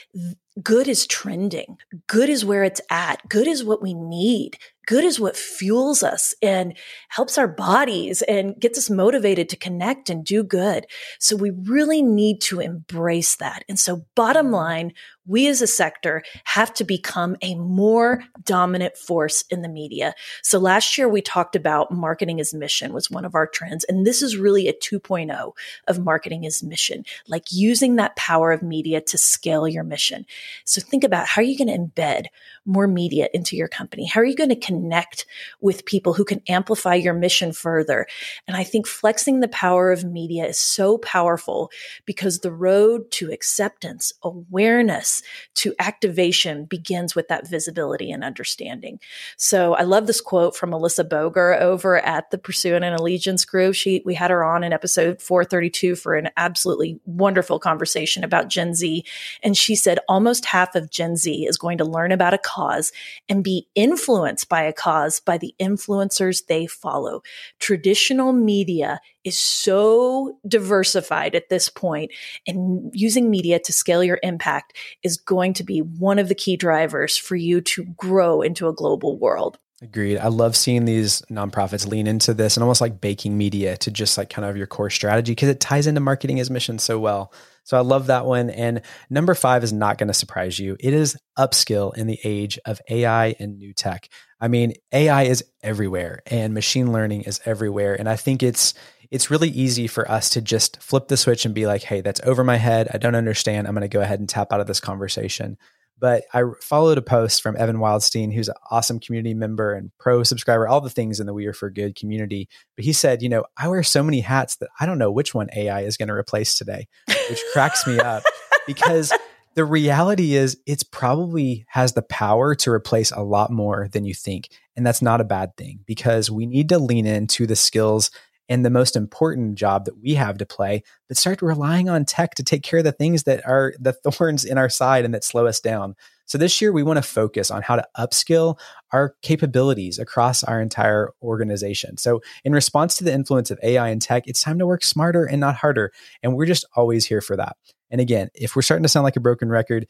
good 0.62 0.88
is 0.88 1.05
trending. 1.05 1.77
Good 2.07 2.29
is 2.29 2.45
where 2.45 2.63
it's 2.63 2.81
at. 2.89 3.27
Good 3.27 3.48
is 3.48 3.63
what 3.63 3.81
we 3.81 3.93
need. 3.93 4.57
Good 4.85 5.03
is 5.03 5.19
what 5.19 5.37
fuels 5.37 6.03
us 6.03 6.33
and 6.41 6.77
helps 7.09 7.37
our 7.37 7.47
bodies 7.47 8.21
and 8.23 8.59
gets 8.59 8.77
us 8.77 8.89
motivated 8.89 9.49
to 9.49 9.55
connect 9.55 10.09
and 10.09 10.25
do 10.25 10.43
good. 10.43 10.85
So 11.19 11.35
we 11.35 11.51
really 11.51 12.01
need 12.01 12.41
to 12.41 12.59
embrace 12.59 13.35
that. 13.37 13.63
And 13.69 13.79
so 13.79 14.05
bottom 14.15 14.51
line, 14.51 14.93
we 15.25 15.47
as 15.47 15.61
a 15.61 15.67
sector 15.67 16.21
have 16.43 16.73
to 16.73 16.83
become 16.83 17.37
a 17.41 17.55
more 17.55 18.23
dominant 18.43 18.97
force 18.97 19.43
in 19.49 19.61
the 19.61 19.69
media. 19.69 20.13
So 20.41 20.59
last 20.59 20.97
year 20.97 21.07
we 21.07 21.21
talked 21.21 21.55
about 21.55 21.91
marketing 21.91 22.41
as 22.41 22.53
mission 22.53 22.91
was 22.91 23.09
one 23.09 23.23
of 23.23 23.35
our 23.35 23.47
trends. 23.47 23.85
And 23.85 24.05
this 24.05 24.21
is 24.21 24.35
really 24.35 24.67
a 24.67 24.73
2.0 24.73 25.53
of 25.87 25.99
marketing 25.99 26.45
as 26.45 26.61
mission, 26.61 27.05
like 27.27 27.45
using 27.51 27.95
that 27.95 28.15
power 28.17 28.51
of 28.51 28.61
media 28.61 28.99
to 29.01 29.17
scale 29.17 29.67
your 29.67 29.83
mission. 29.83 30.25
So 30.65 30.81
think 30.81 31.03
about 31.05 31.27
how 31.27 31.41
are 31.41 31.45
you 31.45 31.57
going 31.57 31.69
to 31.69 32.01
embed 32.01 32.25
more 32.65 32.88
media 32.88 33.29
into 33.34 33.55
your 33.55 33.67
company? 33.67 34.05
How 34.05 34.22
are 34.22 34.25
you 34.25 34.36
going 34.36 34.50
to 34.50 34.55
connect 34.55 35.25
with 35.62 35.86
people 35.86 36.13
who 36.13 36.25
can 36.25 36.41
amplify 36.48 36.96
your 36.96 37.13
mission 37.13 37.51
further? 37.51 38.08
And 38.48 38.55
I 38.55 38.63
think 38.63 38.88
flexing 38.88 39.39
the 39.39 39.48
power 39.48 39.91
of 39.91 40.03
media 40.03 40.46
is 40.46 40.60
so 40.60 40.98
powerful 40.98 41.72
because 42.05 42.39
the 42.39 42.51
road 42.51 43.12
to 43.12 43.32
acceptance, 43.32 44.13
awareness, 44.24 45.22
to 45.55 45.74
activation 45.79 46.65
begins 46.65 47.15
with 47.15 47.27
that 47.27 47.48
visibility 47.48 48.12
and 48.12 48.24
understanding. 48.24 49.00
So 49.38 49.74
I 49.74 49.84
love 49.84 50.08
this 50.08 50.22
quote 50.22 50.55
from 50.55 50.72
Melissa 50.72 51.03
Boger 51.03 51.55
over 51.55 52.00
at 52.00 52.32
the 52.32 52.38
Pursuant 52.38 52.86
and 52.86 52.96
Allegiance 52.96 53.46
group. 53.46 53.75
She 53.75 54.01
we 54.05 54.15
had 54.15 54.32
her 54.32 54.43
on 54.43 54.63
in 54.63 54.74
episode 54.74 55.22
432 55.22 55.96
for 55.96 56.15
an 56.15 56.29
absolutely 56.38 57.00
wonderful 57.05 57.60
conversation 57.60 58.24
about 58.24 58.50
Gen 58.50 58.74
Z. 58.74 59.03
And 59.41 59.55
she 59.58 59.75
said 59.75 60.00
almost 60.08 60.46
half 60.46 60.75
of 60.75 60.89
Gen 60.89 61.15
Z 61.15 61.46
is 61.46 61.58
going 61.58 61.77
to 61.77 61.86
learn 61.86 62.12
about 62.12 62.34
a 62.34 62.38
cause 62.53 62.91
and 63.29 63.43
be 63.43 63.67
influenced 63.75 64.50
by 64.50 64.63
a 64.63 64.74
cause 64.74 65.19
by 65.19 65.38
the 65.38 65.53
influencers 65.60 66.45
they 66.45 66.67
follow. 66.67 67.22
Traditional 67.60 68.33
media 68.33 69.00
is 69.24 69.39
so 69.39 70.38
diversified 70.48 71.36
at 71.36 71.50
this 71.50 71.69
point, 71.69 72.12
and 72.45 72.91
using 72.93 73.29
media 73.29 73.60
to 73.60 73.74
scale 73.74 74.03
your 74.03 74.19
impact 74.22 74.77
is 75.01 75.17
going 75.17 75.53
to 75.53 75.63
be 75.63 75.79
one 75.79 76.19
of 76.19 76.27
the 76.27 76.36
key 76.36 76.57
drivers 76.57 77.17
for 77.17 77.36
you 77.36 77.62
to 77.62 77.86
grow 77.98 78.41
into 78.41 78.67
a 78.67 78.74
global 78.74 79.17
world. 79.17 79.57
Agreed. 79.81 80.17
I 80.17 80.29
love 80.29 80.55
seeing 80.55 80.86
these 80.86 81.22
nonprofits 81.24 81.86
lean 81.86 82.07
into 82.07 82.33
this 82.33 82.55
and 82.55 82.63
almost 82.63 82.79
like 82.79 83.01
baking 83.01 83.38
media 83.38 83.75
to 83.77 83.91
just 83.91 84.17
like 84.17 84.29
kind 84.29 84.45
of 84.48 84.55
your 84.55 84.67
core 84.67 84.89
strategy 84.89 85.33
because 85.33 85.50
it 85.50 85.60
ties 85.60 85.88
into 85.88 86.00
marketing 86.00 86.39
as 86.39 86.50
mission 86.50 86.79
so 86.79 86.98
well. 87.00 87.33
So 87.63 87.77
I 87.77 87.81
love 87.81 88.07
that 88.07 88.25
one. 88.25 88.49
And 88.49 88.81
number 89.09 89.33
five 89.35 89.63
is 89.63 89.73
not 89.73 89.97
going 89.97 90.07
to 90.07 90.13
surprise 90.13 90.59
you. 90.59 90.75
It 90.79 90.93
is 90.93 91.17
upskill 91.37 91.95
in 91.95 92.07
the 92.07 92.19
age 92.23 92.59
of 92.65 92.81
AI 92.89 93.35
and 93.39 93.57
new 93.57 93.73
tech. 93.73 94.09
I 94.39 94.49
mean, 94.49 94.73
AI 94.91 95.23
is 95.23 95.43
everywhere 95.61 96.21
and 96.27 96.53
machine 96.53 96.91
learning 96.91 97.21
is 97.21 97.39
everywhere. 97.45 97.95
And 97.95 98.09
I 98.09 98.17
think 98.17 98.43
it's 98.43 98.73
it's 99.09 99.29
really 99.29 99.49
easy 99.49 99.85
for 99.85 100.09
us 100.09 100.31
to 100.31 100.41
just 100.41 100.81
flip 100.81 101.07
the 101.07 101.17
switch 101.17 101.45
and 101.45 101.53
be 101.53 101.67
like, 101.67 101.83
hey, 101.83 102.01
that's 102.01 102.19
over 102.23 102.43
my 102.43 102.57
head. 102.57 102.89
I 102.93 102.97
don't 102.97 103.13
understand. 103.13 103.67
I'm 103.67 103.75
going 103.75 103.83
to 103.83 103.87
go 103.87 104.01
ahead 104.01 104.19
and 104.19 104.27
tap 104.27 104.51
out 104.51 104.59
of 104.59 104.65
this 104.65 104.79
conversation. 104.79 105.57
But 106.03 106.25
I 106.33 106.44
followed 106.59 106.98
a 106.98 107.01
post 107.01 107.42
from 107.42 107.55
Evan 107.55 107.77
Wildstein, 107.77 108.33
who's 108.33 108.50
an 108.50 108.55
awesome 108.70 109.00
community 109.00 109.33
member 109.33 109.74
and 109.74 109.89
pro 110.00 110.22
subscriber, 110.24 110.68
all 110.68 110.81
the 110.81 110.89
things 110.89 111.22
in 111.22 111.27
the 111.27 111.33
We 111.33 111.46
Are 111.46 111.53
for 111.53 111.70
Good 111.70 111.96
community. 111.96 112.50
But 112.75 112.83
he 112.83 112.92
said, 112.92 113.22
you 113.22 113.29
know, 113.29 113.46
I 113.55 113.70
wear 113.70 113.83
so 113.83 114.03
many 114.03 114.20
hats 114.20 114.57
that 114.57 114.68
I 114.81 114.85
don't 114.85 114.98
know 114.98 115.09
which 115.09 115.33
one 115.33 115.48
AI 115.55 115.83
is 115.83 115.96
going 115.96 116.09
to 116.09 116.13
replace 116.13 116.55
today, 116.55 116.89
which 117.29 117.42
cracks 117.53 117.87
me 117.87 118.01
up 118.01 118.24
because 118.68 119.13
the 119.55 119.63
reality 119.63 120.35
is 120.35 120.57
it's 120.66 120.83
probably 120.83 121.66
has 121.70 121.94
the 121.94 122.01
power 122.01 122.53
to 122.55 122.70
replace 122.70 123.13
a 123.13 123.24
lot 123.24 123.50
more 123.50 123.87
than 123.94 124.03
you 124.03 124.13
think. 124.13 124.50
And 124.75 124.85
that's 124.85 125.01
not 125.01 125.22
a 125.22 125.24
bad 125.24 125.55
thing 125.55 125.85
because 125.85 126.29
we 126.29 126.46
need 126.46 126.68
to 126.68 126.79
lean 126.79 127.05
into 127.05 127.48
the 127.48 127.55
skills 127.55 128.11
and 128.53 128.63
the 128.63 128.70
most 128.70 128.96
important 128.96 129.55
job 129.55 129.85
that 129.85 130.00
we 130.00 130.13
have 130.13 130.37
to 130.37 130.46
play, 130.46 130.83
but 131.07 131.18
start 131.18 131.42
relying 131.42 131.89
on 131.89 132.05
tech 132.05 132.35
to 132.35 132.44
take 132.44 132.61
care 132.61 132.77
of 132.77 132.85
the 132.85 132.92
things 132.92 133.24
that 133.24 133.44
are 133.48 133.74
the 133.79 133.94
thorns 134.11 134.46
in 134.46 134.59
our 134.59 134.70
side 134.70 135.05
and 135.05 135.13
that 135.16 135.24
slow 135.24 135.48
us 135.48 135.59
down. 135.59 135.96
So 136.27 136.37
this 136.37 136.61
year, 136.61 136.72
we 136.72 136.83
want 136.83 136.98
to 136.98 137.01
focus 137.01 137.50
on 137.50 137.63
how 137.63 137.77
to 137.77 137.87
upskill 137.98 138.59
our 138.92 139.16
capabilities 139.24 139.98
across 139.98 140.44
our 140.44 140.61
entire 140.61 141.09
organization. 141.24 141.98
So, 141.98 142.22
in 142.46 142.53
response 142.53 142.96
to 142.98 143.03
the 143.03 143.11
influence 143.11 143.50
of 143.50 143.59
AI 143.63 143.89
and 143.89 144.01
tech, 144.01 144.27
it's 144.27 144.44
time 144.44 144.59
to 144.59 144.68
work 144.68 144.83
smarter 144.83 145.25
and 145.25 145.39
not 145.39 145.55
harder. 145.55 145.92
And 146.22 146.35
we're 146.35 146.46
just 146.46 146.66
always 146.75 147.07
here 147.07 147.22
for 147.22 147.35
that. 147.35 147.57
And 147.89 148.00
again, 148.00 148.29
if 148.35 148.55
we're 148.55 148.61
starting 148.61 148.83
to 148.83 148.89
sound 148.89 149.03
like 149.03 149.18
a 149.18 149.20
broken 149.20 149.50
record, 149.50 149.87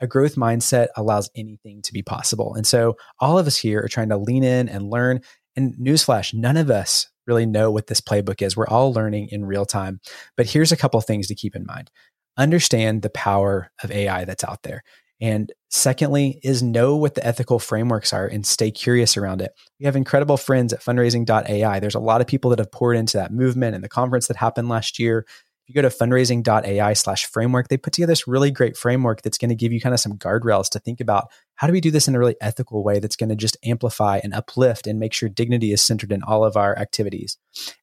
a 0.00 0.08
growth 0.08 0.34
mindset 0.34 0.88
allows 0.96 1.30
anything 1.36 1.80
to 1.82 1.92
be 1.92 2.02
possible. 2.02 2.54
And 2.54 2.66
so, 2.66 2.96
all 3.20 3.38
of 3.38 3.46
us 3.46 3.56
here 3.56 3.80
are 3.80 3.88
trying 3.88 4.08
to 4.08 4.18
lean 4.18 4.42
in 4.42 4.68
and 4.68 4.90
learn. 4.90 5.20
And 5.54 5.74
newsflash, 5.76 6.34
none 6.34 6.56
of 6.56 6.70
us 6.70 7.06
really 7.26 7.46
know 7.46 7.70
what 7.70 7.86
this 7.86 8.00
playbook 8.00 8.42
is. 8.42 8.56
We're 8.56 8.66
all 8.66 8.92
learning 8.92 9.28
in 9.30 9.44
real 9.44 9.64
time. 9.64 10.00
But 10.36 10.46
here's 10.46 10.72
a 10.72 10.76
couple 10.76 11.00
things 11.00 11.26
to 11.28 11.34
keep 11.34 11.56
in 11.56 11.66
mind 11.66 11.90
understand 12.38 13.02
the 13.02 13.10
power 13.10 13.70
of 13.82 13.90
AI 13.90 14.24
that's 14.24 14.44
out 14.44 14.62
there. 14.62 14.82
And 15.20 15.52
secondly, 15.70 16.40
is 16.42 16.64
know 16.64 16.96
what 16.96 17.14
the 17.14 17.24
ethical 17.24 17.60
frameworks 17.60 18.12
are 18.12 18.26
and 18.26 18.44
stay 18.44 18.72
curious 18.72 19.16
around 19.16 19.40
it. 19.40 19.52
We 19.78 19.86
have 19.86 19.94
incredible 19.94 20.36
friends 20.36 20.72
at 20.72 20.80
fundraising.ai. 20.80 21.78
There's 21.78 21.94
a 21.94 22.00
lot 22.00 22.20
of 22.20 22.26
people 22.26 22.50
that 22.50 22.58
have 22.58 22.72
poured 22.72 22.96
into 22.96 23.18
that 23.18 23.32
movement 23.32 23.76
and 23.76 23.84
the 23.84 23.88
conference 23.88 24.26
that 24.26 24.36
happened 24.36 24.68
last 24.68 24.98
year. 24.98 25.24
If 25.64 25.68
you 25.68 25.80
go 25.80 25.88
to 25.88 25.94
fundraising.ai 25.94 26.92
slash 26.94 27.26
framework, 27.26 27.68
they 27.68 27.76
put 27.76 27.92
together 27.92 28.10
this 28.10 28.26
really 28.26 28.50
great 28.50 28.76
framework 28.76 29.22
that's 29.22 29.38
going 29.38 29.50
to 29.50 29.54
give 29.54 29.72
you 29.72 29.80
kind 29.80 29.94
of 29.94 30.00
some 30.00 30.18
guardrails 30.18 30.68
to 30.70 30.80
think 30.80 31.00
about 31.00 31.28
how 31.54 31.68
do 31.68 31.72
we 31.72 31.80
do 31.80 31.92
this 31.92 32.08
in 32.08 32.16
a 32.16 32.18
really 32.18 32.34
ethical 32.40 32.82
way 32.82 32.98
that's 32.98 33.14
going 33.14 33.28
to 33.28 33.36
just 33.36 33.56
amplify 33.64 34.20
and 34.24 34.34
uplift 34.34 34.88
and 34.88 34.98
make 34.98 35.12
sure 35.12 35.28
dignity 35.28 35.72
is 35.72 35.80
centered 35.80 36.10
in 36.10 36.22
all 36.24 36.44
of 36.44 36.56
our 36.56 36.76
activities. 36.76 37.38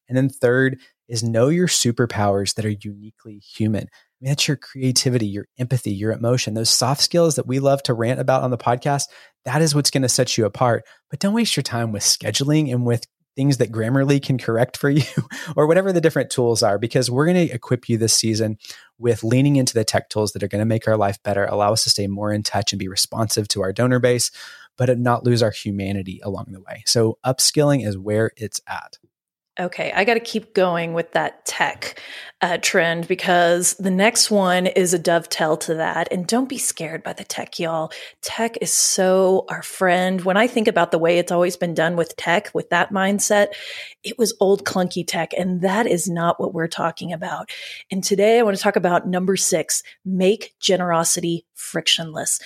And 0.10 0.18
then 0.18 0.28
third 0.28 0.78
is 1.08 1.24
know 1.24 1.48
your 1.48 1.68
superpowers 1.68 2.56
that 2.56 2.66
are 2.66 2.76
uniquely 2.82 3.38
human. 3.38 3.84
I 3.84 4.20
mean, 4.22 4.32
that's 4.32 4.48
your 4.48 4.58
creativity, 4.58 5.28
your 5.28 5.48
empathy, 5.58 5.92
your 5.92 6.12
emotion, 6.12 6.54
those 6.54 6.70
soft 6.70 7.02
skills 7.02 7.36
that 7.36 7.48
we 7.48 7.60
love 7.60 7.82
to 7.84 7.94
rant 7.94 8.20
about 8.20 8.44
on 8.44 8.52
the 8.52 8.58
podcast. 8.58 9.06
That 9.46 9.62
is 9.62 9.74
what's 9.74 9.90
going 9.90 10.02
to 10.02 10.10
set 10.10 10.38
you 10.38 10.46
apart. 10.46 10.84
But 11.10 11.20
don't 11.20 11.34
waste 11.34 11.56
your 11.56 11.64
time 11.64 11.94
with 11.94 12.04
scheduling 12.04 12.72
and 12.72 12.86
with 12.86 13.08
things 13.40 13.56
that 13.56 13.72
Grammarly 13.72 14.22
can 14.22 14.38
correct 14.38 14.76
for 14.76 14.90
you 14.90 15.06
or 15.56 15.66
whatever 15.66 15.94
the 15.94 16.02
different 16.02 16.30
tools 16.30 16.62
are, 16.62 16.78
because 16.78 17.10
we're 17.10 17.26
going 17.26 17.48
to 17.48 17.54
equip 17.56 17.88
you 17.88 17.98
this 17.98 18.14
season 18.14 18.58
with 18.98 19.24
leaning 19.24 19.56
into 19.56 19.74
the 19.74 19.86
tech 19.86 20.10
tools 20.10 20.34
that 20.34 20.44
are 20.44 20.50
going 20.50 20.60
to 20.60 20.66
make 20.66 20.90
our 20.90 20.98
life 20.98 21.24
better, 21.24 21.46
allow 21.46 21.72
us 21.72 21.86
to 21.86 21.90
stay 21.90 22.06
more 22.06 22.34
in 22.34 22.44
touch 22.44 22.74
and 22.74 22.80
be 22.82 22.90
responsive 22.90 23.48
to 23.48 23.62
our 23.62 23.72
donor 23.72 24.00
base, 24.00 24.30
but 24.76 25.00
not 25.00 25.24
lose 25.24 25.42
our 25.42 25.52
humanity 25.52 26.20
along 26.22 26.48
the 26.50 26.60
way. 26.60 26.84
So 26.86 27.18
upskilling 27.26 27.88
is 27.88 27.98
where 27.98 28.32
it's 28.36 28.60
at. 28.68 28.98
Okay, 29.60 29.92
I 29.94 30.06
got 30.06 30.14
to 30.14 30.22
keep 30.22 30.54
going 30.54 30.94
with 30.94 31.12
that 31.12 31.46
tech 31.46 32.00
uh, 32.40 32.58
trend 32.62 33.10
because 33.10 33.74
the 33.74 33.92
next 33.92 34.32
one 34.32 34.68
is 34.68 34.94
a 34.94 35.00
dovetail 35.00 35.58
to 35.58 35.74
that. 35.76 36.08
And 36.14 36.26
don't 36.26 36.48
be 36.48 36.58
scared 36.58 37.04
by 37.04 37.12
the 37.12 37.26
tech, 37.26 37.60
y'all. 37.60 37.92
Tech 38.22 38.58
is 38.62 38.72
so 38.72 39.46
our 39.50 39.62
friend. 39.62 40.22
When 40.22 40.38
I 40.38 40.48
think 40.48 40.70
about 40.70 40.92
the 40.92 40.98
way 40.98 41.18
it's 41.18 41.32
always 41.32 41.58
been 41.58 41.74
done 41.74 41.98
with 41.98 42.16
tech, 42.16 42.50
with 42.54 42.70
that 42.70 42.94
mindset, 42.94 43.48
it 44.02 44.18
was 44.18 44.34
old 44.40 44.64
clunky 44.64 45.06
tech. 45.06 45.34
And 45.38 45.60
that 45.60 45.88
is 45.88 46.08
not 46.08 46.40
what 46.40 46.54
we're 46.54 46.68
talking 46.68 47.12
about. 47.12 47.50
And 47.92 48.02
today 48.02 48.40
I 48.40 48.44
want 48.44 48.56
to 48.56 48.64
talk 48.64 48.78
about 48.78 49.10
number 49.10 49.36
six 49.36 49.84
make 50.06 50.54
generosity 50.62 51.46
frictionless. 51.56 52.40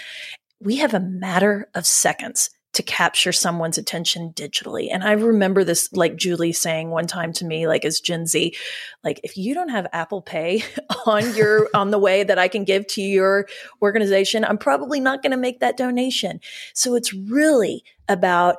We 0.60 0.78
have 0.78 0.96
a 0.96 1.00
matter 1.00 1.70
of 1.76 1.86
seconds 1.86 2.50
to 2.74 2.84
capture 2.84 3.32
someone's 3.32 3.78
attention 3.78 4.34
digitally. 4.34 4.90
And 4.92 5.04
I 5.04 5.12
remember 5.12 5.64
this, 5.64 5.94
like 5.94 6.16
Julie 6.16 6.52
saying 6.52 6.90
one 6.90 7.06
time 7.06 7.32
to 7.34 7.46
me, 7.46 7.68
like 7.68 7.86
as 7.86 8.00
Gen 8.00 8.26
Z, 8.26 8.56
like 9.04 9.20
if 9.24 9.38
you 9.38 9.54
don't 9.54 9.70
have 9.70 9.88
Apple 9.94 10.22
Pay 10.22 10.64
on 11.06 11.36
your 11.36 11.70
on 11.74 11.92
the 11.92 12.00
way 12.00 12.24
that 12.24 12.40
I 12.40 12.48
can 12.48 12.64
give 12.64 12.88
to 12.88 13.02
your 13.02 13.48
organization, 13.82 14.44
I'm 14.44 14.58
probably 14.58 15.00
not 15.00 15.22
going 15.22 15.32
to 15.32 15.38
make 15.38 15.60
that 15.60 15.78
donation. 15.78 16.40
So 16.74 16.96
it's 16.96 17.14
really 17.14 17.84
about 18.10 18.58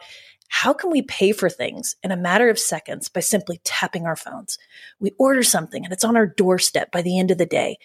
how 0.49 0.73
can 0.73 0.91
we 0.91 1.03
pay 1.03 1.33
for 1.33 1.49
things 1.49 1.97
in 2.03 2.11
a 2.11 2.17
matter 2.17 2.49
of 2.49 2.59
seconds 2.59 3.09
by 3.09 3.21
simply 3.21 3.61
tapping 3.65 4.07
our 4.07 4.17
phones? 4.17 4.59
We 5.01 5.13
order 5.19 5.43
something 5.43 5.85
and 5.85 5.93
it's 5.93 6.05
on 6.05 6.17
our 6.17 6.27
doorstep 6.27 6.93
by 6.93 7.03
the 7.03 7.19
end 7.19 7.31
of 7.31 7.39
the 7.39 7.47
day. 7.47 7.79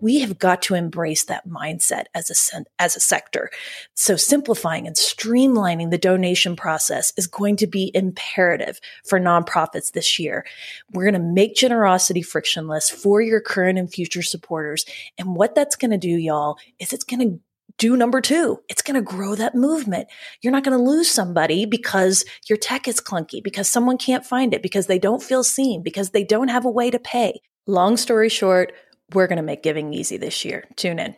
We 0.00 0.20
have 0.20 0.38
got 0.38 0.62
to 0.62 0.74
embrace 0.74 1.24
that 1.24 1.48
mindset 1.48 2.04
as 2.14 2.30
a, 2.30 2.64
as 2.78 2.96
a 2.96 3.00
sector. 3.00 3.50
So 3.94 4.16
simplifying 4.16 4.86
and 4.86 4.96
streamlining 4.96 5.90
the 5.90 5.98
donation 5.98 6.56
process 6.56 7.12
is 7.16 7.26
going 7.26 7.56
to 7.56 7.66
be 7.66 7.90
imperative 7.94 8.80
for 9.04 9.18
nonprofits 9.18 9.92
this 9.92 10.18
year. 10.18 10.46
We're 10.92 11.10
going 11.10 11.14
to 11.14 11.20
make 11.20 11.56
generosity 11.56 12.22
frictionless 12.22 12.90
for 12.90 13.22
your 13.22 13.40
current 13.40 13.78
and 13.78 13.92
future 13.92 14.22
supporters. 14.22 14.84
And 15.18 15.36
what 15.36 15.54
that's 15.54 15.76
going 15.76 15.90
to 15.90 15.98
do, 15.98 16.08
y'all, 16.08 16.58
is 16.78 16.92
it's 16.92 17.04
going 17.04 17.20
to 17.20 17.40
do 17.78 17.96
number 17.96 18.20
two. 18.20 18.60
It's 18.68 18.82
going 18.82 18.94
to 18.94 19.02
grow 19.02 19.34
that 19.34 19.54
movement. 19.54 20.08
You're 20.40 20.52
not 20.52 20.64
going 20.64 20.76
to 20.76 20.84
lose 20.84 21.10
somebody 21.10 21.66
because 21.66 22.24
your 22.48 22.58
tech 22.58 22.88
is 22.88 23.00
clunky, 23.00 23.42
because 23.42 23.68
someone 23.68 23.98
can't 23.98 24.24
find 24.24 24.54
it, 24.54 24.62
because 24.62 24.86
they 24.86 24.98
don't 24.98 25.22
feel 25.22 25.44
seen, 25.44 25.82
because 25.82 26.10
they 26.10 26.24
don't 26.24 26.48
have 26.48 26.64
a 26.64 26.70
way 26.70 26.90
to 26.90 26.98
pay. 26.98 27.40
Long 27.66 27.96
story 27.96 28.28
short, 28.28 28.72
we're 29.12 29.26
going 29.26 29.36
to 29.36 29.42
make 29.42 29.62
giving 29.62 29.92
easy 29.92 30.16
this 30.16 30.44
year. 30.44 30.64
Tune 30.76 30.98
in. 30.98 31.14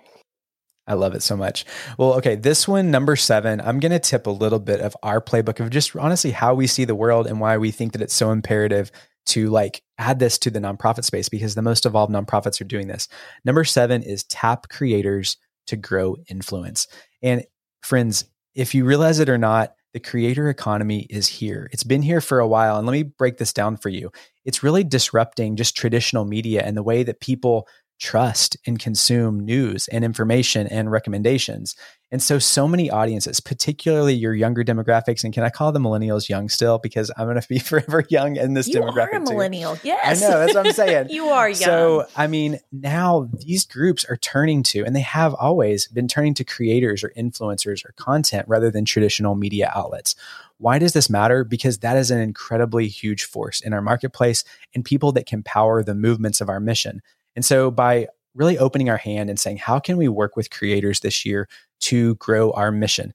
I 0.88 0.94
love 0.94 1.14
it 1.14 1.22
so 1.22 1.36
much. 1.36 1.64
Well, 1.98 2.14
okay, 2.14 2.36
this 2.36 2.68
one, 2.68 2.92
number 2.92 3.16
seven, 3.16 3.60
I'm 3.60 3.80
going 3.80 3.92
to 3.92 3.98
tip 3.98 4.26
a 4.26 4.30
little 4.30 4.60
bit 4.60 4.80
of 4.80 4.96
our 5.02 5.20
playbook 5.20 5.58
of 5.58 5.70
just 5.70 5.96
honestly 5.96 6.30
how 6.30 6.54
we 6.54 6.68
see 6.68 6.84
the 6.84 6.94
world 6.94 7.26
and 7.26 7.40
why 7.40 7.58
we 7.58 7.72
think 7.72 7.92
that 7.92 8.02
it's 8.02 8.14
so 8.14 8.30
imperative 8.30 8.92
to 9.26 9.50
like 9.50 9.82
add 9.98 10.20
this 10.20 10.38
to 10.38 10.50
the 10.50 10.60
nonprofit 10.60 11.04
space 11.04 11.28
because 11.28 11.56
the 11.56 11.62
most 11.62 11.84
evolved 11.84 12.12
nonprofits 12.12 12.60
are 12.60 12.64
doing 12.64 12.86
this. 12.86 13.08
Number 13.44 13.64
seven 13.64 14.02
is 14.02 14.22
tap 14.24 14.68
creators 14.68 15.36
to 15.66 15.76
grow 15.76 16.16
influence. 16.28 16.88
And 17.22 17.44
friends, 17.82 18.24
if 18.54 18.74
you 18.74 18.84
realize 18.84 19.18
it 19.18 19.28
or 19.28 19.38
not, 19.38 19.74
the 19.92 20.00
creator 20.00 20.48
economy 20.50 21.06
is 21.08 21.26
here. 21.26 21.70
It's 21.72 21.84
been 21.84 22.02
here 22.02 22.20
for 22.20 22.38
a 22.38 22.48
while. 22.48 22.76
And 22.76 22.86
let 22.86 22.92
me 22.92 23.02
break 23.02 23.38
this 23.38 23.52
down 23.52 23.76
for 23.78 23.88
you. 23.88 24.10
It's 24.44 24.62
really 24.62 24.84
disrupting 24.84 25.56
just 25.56 25.76
traditional 25.76 26.26
media 26.26 26.62
and 26.62 26.76
the 26.76 26.82
way 26.82 27.02
that 27.02 27.20
people 27.20 27.66
trust 27.98 28.56
and 28.66 28.78
consume 28.78 29.40
news 29.40 29.88
and 29.88 30.04
information 30.04 30.66
and 30.66 30.90
recommendations. 30.90 31.74
And 32.12 32.22
so, 32.22 32.38
so 32.38 32.68
many 32.68 32.88
audiences, 32.88 33.40
particularly 33.40 34.14
your 34.14 34.32
younger 34.32 34.62
demographics, 34.62 35.24
and 35.24 35.34
can 35.34 35.42
I 35.42 35.50
call 35.50 35.72
the 35.72 35.80
millennials 35.80 36.28
young 36.28 36.48
still? 36.48 36.78
Because 36.78 37.10
I'm 37.16 37.26
going 37.26 37.40
to 37.40 37.48
be 37.48 37.58
forever 37.58 38.04
young 38.08 38.36
in 38.36 38.54
this 38.54 38.68
you 38.68 38.74
demographic. 38.74 38.94
You 38.94 39.00
are 39.00 39.16
a 39.16 39.20
millennial, 39.20 39.76
too. 39.76 39.88
yes. 39.88 40.22
I 40.22 40.28
know 40.28 40.38
that's 40.38 40.54
what 40.54 40.66
I'm 40.66 40.72
saying. 40.72 41.08
you 41.10 41.26
are 41.26 41.48
young. 41.48 41.56
So, 41.56 42.06
I 42.14 42.28
mean, 42.28 42.60
now 42.70 43.28
these 43.40 43.66
groups 43.66 44.04
are 44.04 44.16
turning 44.16 44.62
to, 44.64 44.84
and 44.84 44.94
they 44.94 45.00
have 45.00 45.34
always 45.34 45.88
been 45.88 46.06
turning 46.06 46.34
to 46.34 46.44
creators 46.44 47.02
or 47.02 47.12
influencers 47.16 47.84
or 47.84 47.92
content 47.96 48.46
rather 48.46 48.70
than 48.70 48.84
traditional 48.84 49.34
media 49.34 49.72
outlets. 49.74 50.14
Why 50.58 50.78
does 50.78 50.92
this 50.92 51.10
matter? 51.10 51.42
Because 51.42 51.78
that 51.78 51.96
is 51.96 52.12
an 52.12 52.20
incredibly 52.20 52.86
huge 52.86 53.24
force 53.24 53.60
in 53.60 53.72
our 53.72 53.82
marketplace 53.82 54.44
and 54.74 54.84
people 54.84 55.10
that 55.12 55.26
can 55.26 55.42
power 55.42 55.82
the 55.82 55.94
movements 55.94 56.40
of 56.40 56.48
our 56.48 56.60
mission. 56.60 57.02
And 57.34 57.44
so, 57.44 57.72
by 57.72 58.06
really 58.36 58.58
opening 58.58 58.88
our 58.88 58.96
hand 58.98 59.30
and 59.30 59.40
saying, 59.40 59.56
how 59.56 59.78
can 59.78 59.96
we 59.96 60.08
work 60.08 60.36
with 60.36 60.50
creators 60.50 61.00
this 61.00 61.24
year 61.24 61.48
to 61.80 62.14
grow 62.16 62.50
our 62.52 62.70
mission? 62.70 63.12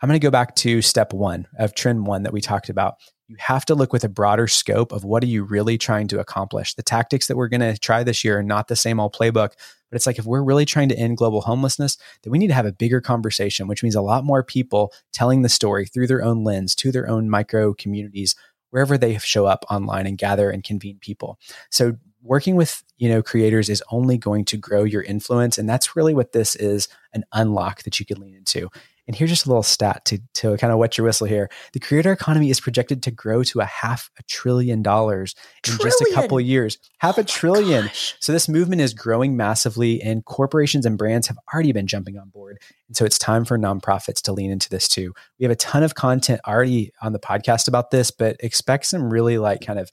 I'm 0.00 0.08
going 0.08 0.20
to 0.20 0.24
go 0.24 0.30
back 0.30 0.54
to 0.56 0.82
step 0.82 1.12
one 1.12 1.46
of 1.58 1.74
trend 1.74 2.06
one 2.06 2.24
that 2.24 2.32
we 2.32 2.40
talked 2.40 2.68
about. 2.68 2.96
You 3.28 3.36
have 3.38 3.64
to 3.66 3.74
look 3.74 3.92
with 3.92 4.04
a 4.04 4.08
broader 4.08 4.46
scope 4.46 4.92
of 4.92 5.02
what 5.02 5.22
are 5.22 5.28
you 5.28 5.44
really 5.44 5.78
trying 5.78 6.08
to 6.08 6.20
accomplish. 6.20 6.74
The 6.74 6.82
tactics 6.82 7.26
that 7.26 7.36
we're 7.36 7.48
going 7.48 7.62
to 7.62 7.78
try 7.78 8.02
this 8.02 8.22
year 8.22 8.38
are 8.38 8.42
not 8.42 8.68
the 8.68 8.76
same 8.76 9.00
old 9.00 9.14
playbook, 9.14 9.52
but 9.90 9.96
it's 9.96 10.06
like 10.06 10.18
if 10.18 10.26
we're 10.26 10.42
really 10.42 10.66
trying 10.66 10.90
to 10.90 10.98
end 10.98 11.16
global 11.16 11.40
homelessness, 11.40 11.96
then 12.22 12.30
we 12.30 12.38
need 12.38 12.48
to 12.48 12.54
have 12.54 12.66
a 12.66 12.72
bigger 12.72 13.00
conversation, 13.00 13.66
which 13.66 13.82
means 13.82 13.94
a 13.94 14.02
lot 14.02 14.24
more 14.24 14.42
people 14.42 14.92
telling 15.12 15.40
the 15.40 15.48
story 15.48 15.86
through 15.86 16.06
their 16.06 16.22
own 16.22 16.44
lens 16.44 16.74
to 16.74 16.92
their 16.92 17.08
own 17.08 17.30
micro 17.30 17.72
communities, 17.72 18.34
wherever 18.70 18.98
they 18.98 19.16
show 19.18 19.46
up 19.46 19.64
online 19.70 20.06
and 20.06 20.18
gather 20.18 20.50
and 20.50 20.64
convene 20.64 20.98
people. 21.00 21.38
So 21.70 21.94
working 22.24 22.56
with 22.56 22.82
you 22.96 23.08
know 23.08 23.22
creators 23.22 23.68
is 23.68 23.82
only 23.90 24.18
going 24.18 24.44
to 24.46 24.56
grow 24.56 24.82
your 24.82 25.02
influence 25.02 25.58
and 25.58 25.68
that's 25.68 25.94
really 25.94 26.14
what 26.14 26.32
this 26.32 26.56
is 26.56 26.88
an 27.12 27.24
unlock 27.32 27.82
that 27.84 28.00
you 28.00 28.06
can 28.06 28.18
lean 28.20 28.34
into. 28.34 28.68
And 29.06 29.14
here's 29.14 29.30
just 29.30 29.44
a 29.44 29.50
little 29.50 29.62
stat 29.62 30.04
to, 30.06 30.18
to 30.34 30.56
kind 30.56 30.72
of 30.72 30.78
wet 30.78 30.96
your 30.96 31.04
whistle 31.04 31.26
here. 31.26 31.50
The 31.74 31.80
creator 31.80 32.10
economy 32.10 32.48
is 32.48 32.58
projected 32.60 33.02
to 33.02 33.10
grow 33.10 33.42
to 33.44 33.60
a 33.60 33.66
half 33.66 34.10
a 34.18 34.22
trillion 34.22 34.82
dollars 34.82 35.34
in 35.66 35.74
trillion. 35.74 35.90
just 35.90 36.00
a 36.00 36.14
couple 36.14 36.40
years. 36.40 36.78
Half 36.98 37.18
oh 37.18 37.20
a 37.20 37.24
trillion. 37.24 37.84
gosh. 37.86 38.16
so 38.18 38.32
this 38.32 38.48
movement 38.48 38.80
is 38.80 38.94
growing 38.94 39.36
massively 39.36 40.00
and 40.00 40.24
corporations 40.24 40.86
and 40.86 40.96
brands 40.96 41.26
have 41.26 41.36
already 41.52 41.72
been 41.72 41.86
jumping 41.86 42.16
on 42.18 42.30
board. 42.30 42.58
And 42.88 42.96
so 42.96 43.04
it's 43.04 43.18
time 43.18 43.44
for 43.44 43.58
nonprofits 43.58 44.22
to 44.22 44.32
lean 44.32 44.50
into 44.50 44.70
this 44.70 44.88
too. 44.88 45.12
We 45.38 45.44
have 45.44 45.52
a 45.52 45.56
ton 45.56 45.82
of 45.82 45.94
content 45.94 46.40
already 46.46 46.92
on 47.02 47.12
the 47.12 47.18
podcast 47.18 47.68
about 47.68 47.90
this 47.90 48.10
but 48.10 48.36
expect 48.40 48.86
some 48.86 49.12
really 49.12 49.36
like 49.36 49.60
kind 49.60 49.78
of 49.78 49.90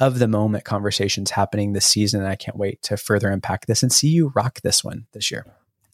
of 0.00 0.18
the 0.18 0.28
moment 0.28 0.64
conversations 0.64 1.30
happening 1.30 1.72
this 1.72 1.86
season. 1.86 2.20
And 2.20 2.28
I 2.28 2.36
can't 2.36 2.56
wait 2.56 2.82
to 2.82 2.96
further 2.96 3.30
impact 3.30 3.66
this 3.66 3.82
and 3.82 3.92
see 3.92 4.08
you 4.08 4.32
rock 4.34 4.60
this 4.62 4.82
one 4.82 5.06
this 5.12 5.30
year. 5.30 5.46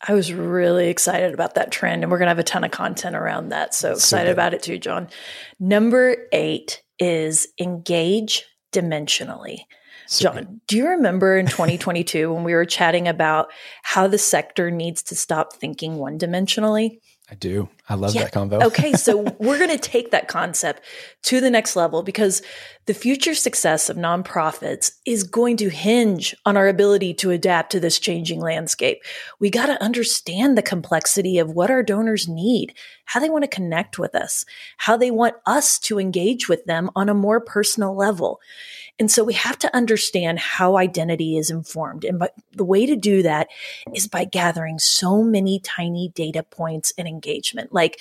I 0.07 0.15
was 0.15 0.33
really 0.33 0.89
excited 0.89 1.35
about 1.35 1.55
that 1.57 1.71
trend, 1.71 2.03
and 2.03 2.11
we're 2.11 2.19
going 2.19 2.27
to 2.27 2.31
have 2.31 2.39
a 2.39 2.43
ton 2.45 2.65
of 2.65 2.71
content 2.71 3.15
around 3.15 3.51
that. 3.51 3.75
So 3.75 3.93
excited 3.93 4.29
so 4.29 4.33
about 4.33 4.55
it 4.55 4.63
too, 4.63 4.79
Jon. 4.79 5.09
Number 5.59 6.17
eight 6.33 6.83
is 6.99 7.47
engage 7.59 8.47
dimensionally. 8.73 9.65
So 10.07 10.33
Jon, 10.33 10.61
do 10.67 10.77
you 10.77 10.89
remember 10.89 11.37
in 11.37 11.47
2022 11.47 12.33
when 12.33 12.45
we 12.45 12.55
were 12.55 12.65
chatting 12.65 13.09
about 13.09 13.53
how 13.83 14.07
the 14.07 14.19
sector 14.19 14.71
needs 14.71 15.03
to 15.05 15.15
stop 15.15 15.53
thinking 15.53 15.97
one 15.97 16.19
dimensionally? 16.19 16.99
I 17.31 17.35
do. 17.35 17.69
I 17.91 17.95
love 17.95 18.15
yeah. 18.15 18.23
that 18.23 18.33
convo. 18.33 18.63
okay, 18.67 18.93
so 18.93 19.23
we're 19.41 19.59
going 19.59 19.71
to 19.71 19.79
take 19.79 20.13
that 20.13 20.29
concept 20.29 20.81
to 21.25 21.41
the 21.41 21.51
next 21.51 21.75
level 21.75 22.05
because 22.05 22.41
the 22.87 22.95
future 22.95 23.35
success 23.35 23.91
of 23.91 23.97
nonprofits 23.97 24.93
is 25.05 25.25
going 25.25 25.57
to 25.57 25.69
hinge 25.69 26.35
on 26.47 26.57
our 26.57 26.69
ability 26.69 27.15
to 27.15 27.33
adapt 27.33 27.73
to 27.73 27.81
this 27.81 27.99
changing 27.99 28.41
landscape. 28.41 29.03
We 29.41 29.51
got 29.51 29.67
to 29.67 29.83
understand 29.83 30.57
the 30.57 30.63
complexity 30.63 31.39
of 31.39 31.51
what 31.51 31.71
our 31.71 31.83
donors 31.83 32.29
need, 32.29 32.75
how 33.07 33.19
they 33.19 33.29
want 33.29 33.43
to 33.43 33.49
connect 33.49 33.99
with 33.99 34.15
us, 34.15 34.45
how 34.77 34.97
they 34.97 35.11
want 35.11 35.35
us 35.45 35.77
to 35.81 35.99
engage 35.99 36.49
with 36.49 36.65
them 36.67 36.91
on 36.95 37.09
a 37.09 37.15
more 37.15 37.41
personal 37.41 37.97
level. 37.97 38.41
And 39.01 39.11
so 39.11 39.25
we 39.25 39.33
have 39.33 39.59
to 39.61 39.75
understand 39.75 40.39
how 40.39 40.77
identity 40.77 41.39
is 41.39 41.51
informed. 41.51 42.05
And 42.05 42.23
the 42.53 42.65
way 42.65 42.85
to 42.85 42.97
do 42.97 43.23
that 43.23 43.49
is 43.95 44.07
by 44.07 44.27
gathering 44.27 44.79
so 44.79 45.23
many 45.23 45.59
tiny 45.59 46.09
data 46.15 46.43
points 46.43 46.93
and 46.99 47.09
engagement. 47.09 47.73
Like 47.81 47.99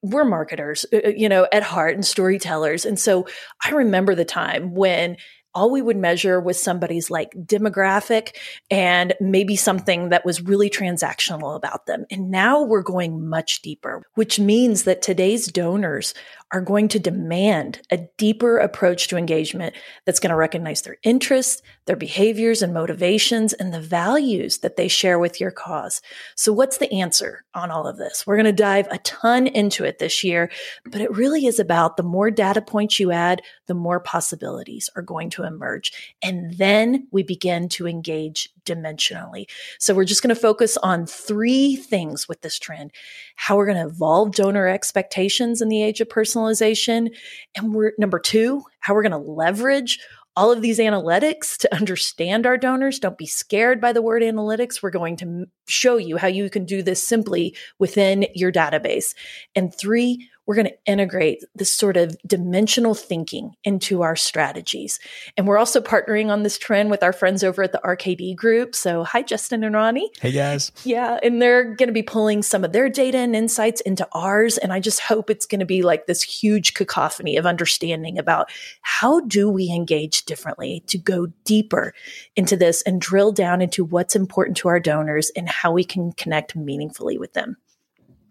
we're 0.00 0.24
marketers, 0.24 0.86
uh, 0.90 1.00
uh, 1.04 1.08
you 1.10 1.28
know, 1.28 1.46
at 1.52 1.62
heart 1.62 1.94
and 1.94 2.06
storytellers. 2.06 2.86
And 2.86 2.98
so 2.98 3.26
I 3.62 3.70
remember 3.70 4.14
the 4.14 4.24
time 4.24 4.74
when 4.74 5.18
all 5.54 5.70
we 5.70 5.82
would 5.82 5.96
measure 5.98 6.40
was 6.40 6.62
somebody's 6.62 7.10
like 7.10 7.30
demographic 7.32 8.36
and 8.70 9.12
maybe 9.20 9.54
something 9.54 10.08
that 10.08 10.24
was 10.24 10.40
really 10.40 10.70
transactional 10.70 11.56
about 11.56 11.84
them. 11.84 12.06
And 12.10 12.30
now 12.30 12.62
we're 12.62 12.82
going 12.82 13.28
much 13.28 13.60
deeper, 13.60 14.02
which 14.14 14.38
means 14.38 14.84
that 14.84 15.02
today's 15.02 15.46
donors 15.48 16.14
are 16.52 16.60
going 16.60 16.88
to 16.88 16.98
demand 16.98 17.80
a 17.90 17.98
deeper 18.16 18.58
approach 18.58 19.08
to 19.08 19.16
engagement 19.16 19.74
that's 20.04 20.20
going 20.20 20.30
to 20.30 20.36
recognize 20.36 20.82
their 20.82 20.96
interests, 21.02 21.62
their 21.86 21.96
behaviors 21.96 22.62
and 22.62 22.72
motivations, 22.72 23.52
and 23.52 23.72
the 23.72 23.80
values 23.80 24.58
that 24.58 24.76
they 24.76 24.88
share 24.88 25.18
with 25.18 25.40
your 25.40 25.50
cause. 25.50 26.00
So, 26.36 26.52
what's 26.52 26.78
the 26.78 26.92
answer 26.92 27.44
on 27.54 27.70
all 27.70 27.86
of 27.86 27.98
this? 27.98 28.26
We're 28.26 28.36
going 28.36 28.46
to 28.46 28.52
dive 28.52 28.88
a 28.90 28.98
ton 28.98 29.46
into 29.46 29.84
it 29.84 29.98
this 29.98 30.24
year, 30.24 30.50
but 30.86 31.00
it 31.00 31.14
really 31.14 31.46
is 31.46 31.58
about 31.58 31.96
the 31.96 32.02
more 32.02 32.30
data 32.30 32.62
points 32.62 32.98
you 32.98 33.12
add, 33.12 33.42
the 33.66 33.74
more 33.74 34.00
possibilities 34.00 34.88
are 34.96 35.02
going 35.02 35.30
to 35.30 35.44
emerge. 35.44 35.92
And 36.22 36.54
then 36.54 37.08
we 37.10 37.22
begin 37.22 37.68
to 37.70 37.86
engage 37.86 38.50
dimensionally. 38.64 39.46
So 39.78 39.94
we're 39.94 40.04
just 40.04 40.22
going 40.22 40.34
to 40.34 40.40
focus 40.40 40.76
on 40.78 41.06
three 41.06 41.76
things 41.76 42.28
with 42.28 42.42
this 42.42 42.58
trend 42.58 42.92
how 43.36 43.56
we're 43.56 43.66
going 43.66 43.78
to 43.78 43.86
evolve 43.86 44.32
donor 44.32 44.66
expectations 44.66 45.62
in 45.62 45.68
the 45.68 45.82
age 45.82 46.00
of 46.00 46.08
personalization. 46.38 47.10
And 47.56 47.74
we're 47.74 47.92
number 47.98 48.18
two, 48.18 48.62
how 48.80 48.94
we're 48.94 49.02
going 49.02 49.12
to 49.12 49.18
leverage 49.18 49.98
all 50.36 50.52
of 50.52 50.62
these 50.62 50.78
analytics 50.78 51.56
to 51.58 51.74
understand 51.74 52.46
our 52.46 52.56
donors. 52.56 53.00
Don't 53.00 53.18
be 53.18 53.26
scared 53.26 53.80
by 53.80 53.92
the 53.92 54.02
word 54.02 54.22
analytics. 54.22 54.82
We're 54.82 54.90
going 54.90 55.16
to 55.16 55.46
show 55.66 55.96
you 55.96 56.16
how 56.16 56.28
you 56.28 56.48
can 56.48 56.64
do 56.64 56.80
this 56.80 57.04
simply 57.04 57.56
within 57.80 58.26
your 58.34 58.52
database. 58.52 59.14
And 59.56 59.74
three, 59.74 60.28
we're 60.48 60.54
going 60.54 60.66
to 60.66 60.78
integrate 60.86 61.44
this 61.54 61.70
sort 61.70 61.98
of 61.98 62.16
dimensional 62.26 62.94
thinking 62.94 63.54
into 63.64 64.00
our 64.00 64.16
strategies. 64.16 64.98
And 65.36 65.46
we're 65.46 65.58
also 65.58 65.78
partnering 65.82 66.30
on 66.30 66.42
this 66.42 66.56
trend 66.56 66.90
with 66.90 67.02
our 67.02 67.12
friends 67.12 67.44
over 67.44 67.62
at 67.62 67.72
the 67.72 67.82
RKD 67.84 68.34
group. 68.34 68.74
So, 68.74 69.04
hi, 69.04 69.20
Justin 69.20 69.62
and 69.62 69.74
Ronnie. 69.74 70.10
Hey, 70.22 70.32
guys. 70.32 70.72
Yeah. 70.84 71.18
And 71.22 71.42
they're 71.42 71.64
going 71.74 71.88
to 71.88 71.92
be 71.92 72.02
pulling 72.02 72.42
some 72.42 72.64
of 72.64 72.72
their 72.72 72.88
data 72.88 73.18
and 73.18 73.36
insights 73.36 73.82
into 73.82 74.08
ours. 74.12 74.56
And 74.56 74.72
I 74.72 74.80
just 74.80 75.00
hope 75.00 75.28
it's 75.28 75.44
going 75.44 75.60
to 75.60 75.66
be 75.66 75.82
like 75.82 76.06
this 76.06 76.22
huge 76.22 76.72
cacophony 76.72 77.36
of 77.36 77.44
understanding 77.44 78.18
about 78.18 78.50
how 78.80 79.20
do 79.20 79.50
we 79.50 79.70
engage 79.70 80.24
differently 80.24 80.82
to 80.86 80.96
go 80.96 81.26
deeper 81.44 81.92
into 82.36 82.56
this 82.56 82.80
and 82.82 83.02
drill 83.02 83.32
down 83.32 83.60
into 83.60 83.84
what's 83.84 84.16
important 84.16 84.56
to 84.56 84.68
our 84.68 84.80
donors 84.80 85.30
and 85.36 85.46
how 85.46 85.72
we 85.72 85.84
can 85.84 86.10
connect 86.12 86.56
meaningfully 86.56 87.18
with 87.18 87.34
them. 87.34 87.58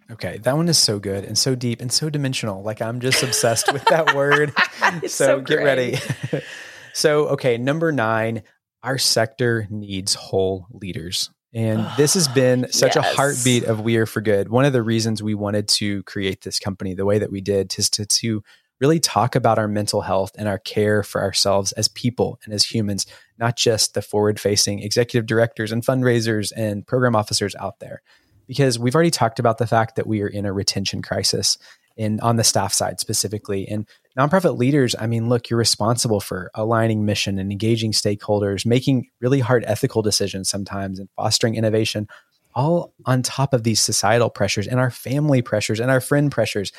Okay, 0.09 0.37
that 0.39 0.55
one 0.55 0.69
is 0.69 0.77
so 0.77 0.99
good 0.99 1.25
and 1.25 1.37
so 1.37 1.53
deep 1.53 1.81
and 1.81 1.91
so 1.91 2.09
dimensional. 2.09 2.63
Like 2.63 2.81
I'm 2.81 3.01
just 3.01 3.23
obsessed 3.23 3.71
with 3.73 3.83
that 3.85 4.15
word. 4.15 4.53
so, 5.01 5.07
so 5.07 5.41
get 5.41 5.57
ready. 5.57 5.97
so, 6.93 7.27
okay, 7.29 7.57
number 7.57 7.91
9, 7.91 8.41
our 8.83 8.97
sector 8.97 9.67
needs 9.69 10.13
whole 10.13 10.67
leaders. 10.71 11.29
And 11.53 11.85
this 11.97 12.13
has 12.13 12.27
been 12.35 12.71
such 12.71 12.95
yes. 12.95 13.05
a 13.05 13.15
heartbeat 13.15 13.65
of 13.65 13.81
We 13.81 13.97
Are 13.97 14.05
for 14.05 14.21
Good. 14.21 14.47
One 14.47 14.63
of 14.63 14.71
the 14.71 14.83
reasons 14.83 15.21
we 15.21 15.35
wanted 15.35 15.67
to 15.69 16.03
create 16.03 16.41
this 16.41 16.57
company 16.57 16.93
the 16.93 17.05
way 17.05 17.19
that 17.19 17.31
we 17.31 17.41
did 17.41 17.77
is 17.77 17.89
to, 17.91 18.05
to 18.05 18.43
really 18.79 19.01
talk 19.01 19.35
about 19.35 19.59
our 19.59 19.67
mental 19.67 20.01
health 20.01 20.31
and 20.37 20.47
our 20.47 20.59
care 20.59 21.03
for 21.03 21.21
ourselves 21.21 21.73
as 21.73 21.89
people 21.89 22.39
and 22.45 22.53
as 22.53 22.63
humans, 22.63 23.05
not 23.37 23.57
just 23.57 23.93
the 23.93 24.01
forward 24.01 24.39
facing 24.39 24.79
executive 24.79 25.25
directors 25.25 25.73
and 25.73 25.83
fundraisers 25.83 26.53
and 26.55 26.87
program 26.87 27.15
officers 27.15 27.55
out 27.55 27.79
there 27.79 28.01
because 28.47 28.79
we've 28.79 28.95
already 28.95 29.11
talked 29.11 29.39
about 29.39 29.57
the 29.57 29.67
fact 29.67 29.95
that 29.95 30.07
we 30.07 30.21
are 30.21 30.27
in 30.27 30.45
a 30.45 30.53
retention 30.53 31.01
crisis 31.01 31.57
in 31.95 32.19
on 32.21 32.35
the 32.35 32.43
staff 32.43 32.73
side 32.73 32.99
specifically. 32.99 33.67
And 33.67 33.87
nonprofit 34.17 34.57
leaders 34.57 34.95
i 34.99 35.07
mean 35.07 35.29
look 35.29 35.49
you're 35.49 35.59
responsible 35.59 36.19
for 36.19 36.49
aligning 36.55 37.05
mission 37.05 37.37
and 37.37 37.51
engaging 37.51 37.91
stakeholders 37.91 38.65
making 38.65 39.09
really 39.21 39.39
hard 39.39 39.63
ethical 39.67 40.01
decisions 40.01 40.49
sometimes 40.49 40.99
and 40.99 41.07
fostering 41.15 41.55
innovation 41.55 42.07
all 42.55 42.93
on 43.05 43.21
top 43.21 43.53
of 43.53 43.63
these 43.63 43.79
societal 43.79 44.29
pressures 44.29 44.67
and 44.67 44.79
our 44.79 44.89
family 44.89 45.41
pressures 45.41 45.79
and 45.79 45.91
our 45.91 46.01
friend 46.01 46.31
pressures 46.31 46.71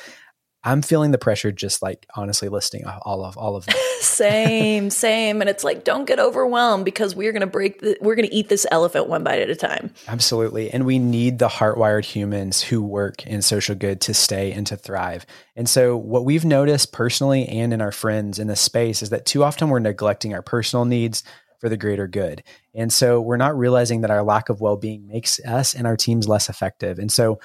I'm 0.65 0.83
feeling 0.83 1.13
the 1.13 1.19
pressure 1.19 1.53
just 1.53 1.83
like 1.83 2.07
honestly 2.17 2.49
listing 2.49 2.85
all 2.85 3.25
of 3.25 3.37
all 3.39 3.55
of 3.55 3.65
them. 3.67 3.77
same, 4.01 4.91
same. 4.91 5.41
And 5.41 5.49
it's 5.49 5.65
like, 5.65 5.85
don't 5.85 6.05
get 6.05 6.19
overwhelmed 6.19 6.85
because 6.85 7.15
we're 7.15 7.33
gonna 7.33 7.47
break 7.47 7.81
the, 7.81 7.97
we're 8.01 8.17
gonna 8.17 8.29
eat 8.31 8.49
this 8.49 8.67
elephant 8.71 9.09
one 9.09 9.23
bite 9.23 9.41
at 9.41 9.51
a 9.51 9.57
time. 9.57 9.93
Absolutely. 10.09 10.71
And 10.71 10.85
we 10.85 10.99
need 10.99 11.39
the 11.39 11.49
heartwired 11.49 12.05
humans 12.05 12.61
who 12.61 12.83
work 12.83 13.27
in 13.27 13.41
social 13.43 13.75
good 13.75 14.01
to 14.03 14.15
stay 14.15 14.53
and 14.53 14.67
to 14.67 14.77
thrive. 14.77 15.27
And 15.55 15.69
so 15.69 15.97
what 15.97 16.25
we've 16.25 16.45
noticed 16.45 16.93
personally 16.93 17.49
and 17.49 17.73
in 17.73 17.81
our 17.81 17.93
friends 17.93 18.39
in 18.39 18.49
this 18.49 18.61
space 18.61 19.03
is 19.03 19.11
that 19.11 19.27
too 19.27 19.45
often 19.45 19.69
we're 19.69 19.79
neglecting 19.79 20.35
our 20.35 20.43
personal 20.43 20.85
needs 20.85 21.23
for 21.61 21.69
the 21.69 21.77
greater 21.77 22.07
good. 22.07 22.43
And 22.75 22.93
so 22.93 23.21
we're 23.21 23.37
not 23.37 23.57
realizing 23.59 24.03
that 24.03 24.11
our 24.11 24.23
lack 24.23 24.49
of 24.49 24.61
well-being 24.61 25.07
makes 25.07 25.41
us 25.41 25.75
and 25.75 25.87
our 25.87 25.97
teams 25.97 26.29
less 26.29 26.49
effective. 26.49 26.99
And 26.99 27.11
so 27.11 27.41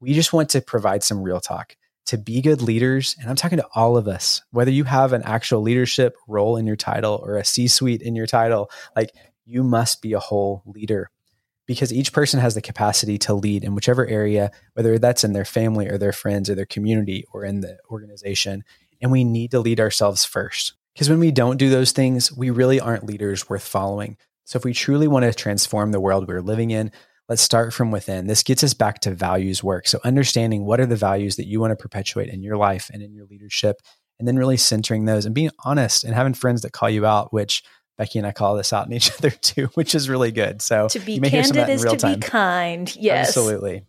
we 0.00 0.14
just 0.14 0.32
want 0.32 0.50
to 0.50 0.60
provide 0.60 1.02
some 1.02 1.22
real 1.22 1.40
talk 1.40 1.76
to 2.08 2.16
be 2.16 2.40
good 2.40 2.62
leaders, 2.62 3.14
and 3.20 3.28
I'm 3.28 3.36
talking 3.36 3.58
to 3.58 3.68
all 3.74 3.98
of 3.98 4.08
us, 4.08 4.42
whether 4.50 4.70
you 4.70 4.84
have 4.84 5.12
an 5.12 5.22
actual 5.24 5.60
leadership 5.60 6.16
role 6.26 6.56
in 6.56 6.66
your 6.66 6.76
title 6.76 7.20
or 7.22 7.36
a 7.36 7.44
C 7.44 7.68
suite 7.68 8.00
in 8.00 8.16
your 8.16 8.26
title, 8.26 8.70
like 8.96 9.10
you 9.44 9.62
must 9.62 10.00
be 10.00 10.14
a 10.14 10.18
whole 10.18 10.62
leader 10.64 11.10
because 11.66 11.92
each 11.92 12.14
person 12.14 12.40
has 12.40 12.54
the 12.54 12.62
capacity 12.62 13.18
to 13.18 13.34
lead 13.34 13.62
in 13.62 13.74
whichever 13.74 14.06
area, 14.06 14.50
whether 14.72 14.98
that's 14.98 15.22
in 15.22 15.34
their 15.34 15.44
family 15.44 15.86
or 15.86 15.98
their 15.98 16.14
friends 16.14 16.48
or 16.48 16.54
their 16.54 16.64
community 16.64 17.24
or 17.30 17.44
in 17.44 17.60
the 17.60 17.76
organization. 17.90 18.64
And 19.02 19.12
we 19.12 19.22
need 19.22 19.50
to 19.50 19.60
lead 19.60 19.78
ourselves 19.78 20.24
first. 20.24 20.72
Because 20.94 21.10
when 21.10 21.20
we 21.20 21.30
don't 21.30 21.58
do 21.58 21.68
those 21.68 21.92
things, 21.92 22.32
we 22.32 22.48
really 22.48 22.80
aren't 22.80 23.04
leaders 23.04 23.50
worth 23.50 23.62
following. 23.62 24.16
So 24.44 24.56
if 24.56 24.64
we 24.64 24.72
truly 24.72 25.08
want 25.08 25.26
to 25.26 25.34
transform 25.34 25.92
the 25.92 26.00
world 26.00 26.26
we're 26.26 26.40
living 26.40 26.70
in, 26.70 26.90
Let's 27.28 27.42
start 27.42 27.74
from 27.74 27.90
within. 27.90 28.26
This 28.26 28.42
gets 28.42 28.64
us 28.64 28.72
back 28.72 29.00
to 29.00 29.14
values 29.14 29.62
work. 29.62 29.86
So, 29.86 30.00
understanding 30.04 30.64
what 30.64 30.80
are 30.80 30.86
the 30.86 30.96
values 30.96 31.36
that 31.36 31.46
you 31.46 31.60
want 31.60 31.72
to 31.72 31.76
perpetuate 31.76 32.28
in 32.28 32.42
your 32.42 32.56
life 32.56 32.90
and 32.92 33.02
in 33.02 33.12
your 33.12 33.26
leadership, 33.26 33.76
and 34.18 34.26
then 34.26 34.36
really 34.36 34.56
centering 34.56 35.04
those 35.04 35.26
and 35.26 35.34
being 35.34 35.50
honest 35.64 36.04
and 36.04 36.14
having 36.14 36.34
friends 36.34 36.62
that 36.62 36.72
call 36.72 36.88
you 36.88 37.04
out, 37.04 37.32
which 37.32 37.62
Becky 37.98 38.18
and 38.18 38.26
I 38.26 38.32
call 38.32 38.56
this 38.56 38.72
out 38.72 38.86
in 38.86 38.92
each 38.92 39.12
other 39.18 39.30
too, 39.30 39.66
which 39.74 39.94
is 39.94 40.08
really 40.08 40.32
good. 40.32 40.62
So, 40.62 40.88
to 40.88 41.00
be 41.00 41.20
candid 41.20 41.68
is 41.68 41.84
to 41.84 41.96
time. 41.96 42.20
be 42.20 42.26
kind. 42.26 42.96
Yes. 42.96 43.28
Absolutely. 43.28 43.84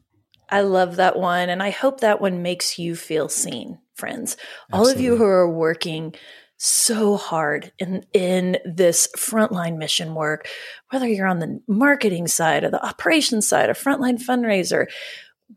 I 0.52 0.62
love 0.62 0.97
that 0.97 1.17
one. 1.17 1.49
And 1.49 1.62
I 1.62 1.69
hope 1.69 2.02
that 2.02 2.19
one 2.19 2.41
makes 2.41 2.80
you 2.80 2.95
feel 2.95 3.30
seen, 3.30 3.80
friends. 3.95 4.36
All 4.73 4.82
Absolutely. 4.82 5.06
of 5.06 5.12
you 5.12 5.17
who 5.17 5.25
are 5.25 5.49
working 5.49 6.15
so 6.60 7.15
hard 7.15 7.72
in 7.80 8.06
in 8.13 8.58
this 8.65 9.08
frontline 9.17 9.78
mission 9.78 10.13
work, 10.13 10.48
whether 10.91 11.08
you're 11.08 11.26
on 11.26 11.39
the 11.39 11.62
marketing 11.67 12.28
side 12.28 12.65
or 12.65 12.69
the 12.69 12.86
operations 12.86 13.48
side, 13.48 13.69
a 13.69 13.74
frontline 13.74 14.22
fundraiser. 14.22 14.88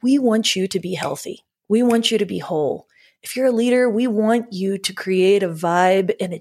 We 0.03 0.19
want 0.19 0.57
you 0.57 0.69
to 0.69 0.81
be 0.81 0.95
healthy. 0.95 1.45
We 1.69 1.83
want 1.83 2.11
you 2.11 2.19
to 2.19 2.25
be 2.25 2.39
whole. 2.39 2.87
If 3.23 3.37
you're 3.37 3.47
a 3.47 3.53
leader, 3.53 3.91
we 3.91 4.07
want 4.07 4.53
you 4.53 4.79
to 4.79 4.93
create 4.93 5.43
a 5.43 5.49
vibe 5.49 6.15
and 6.21 6.35
a, 6.35 6.41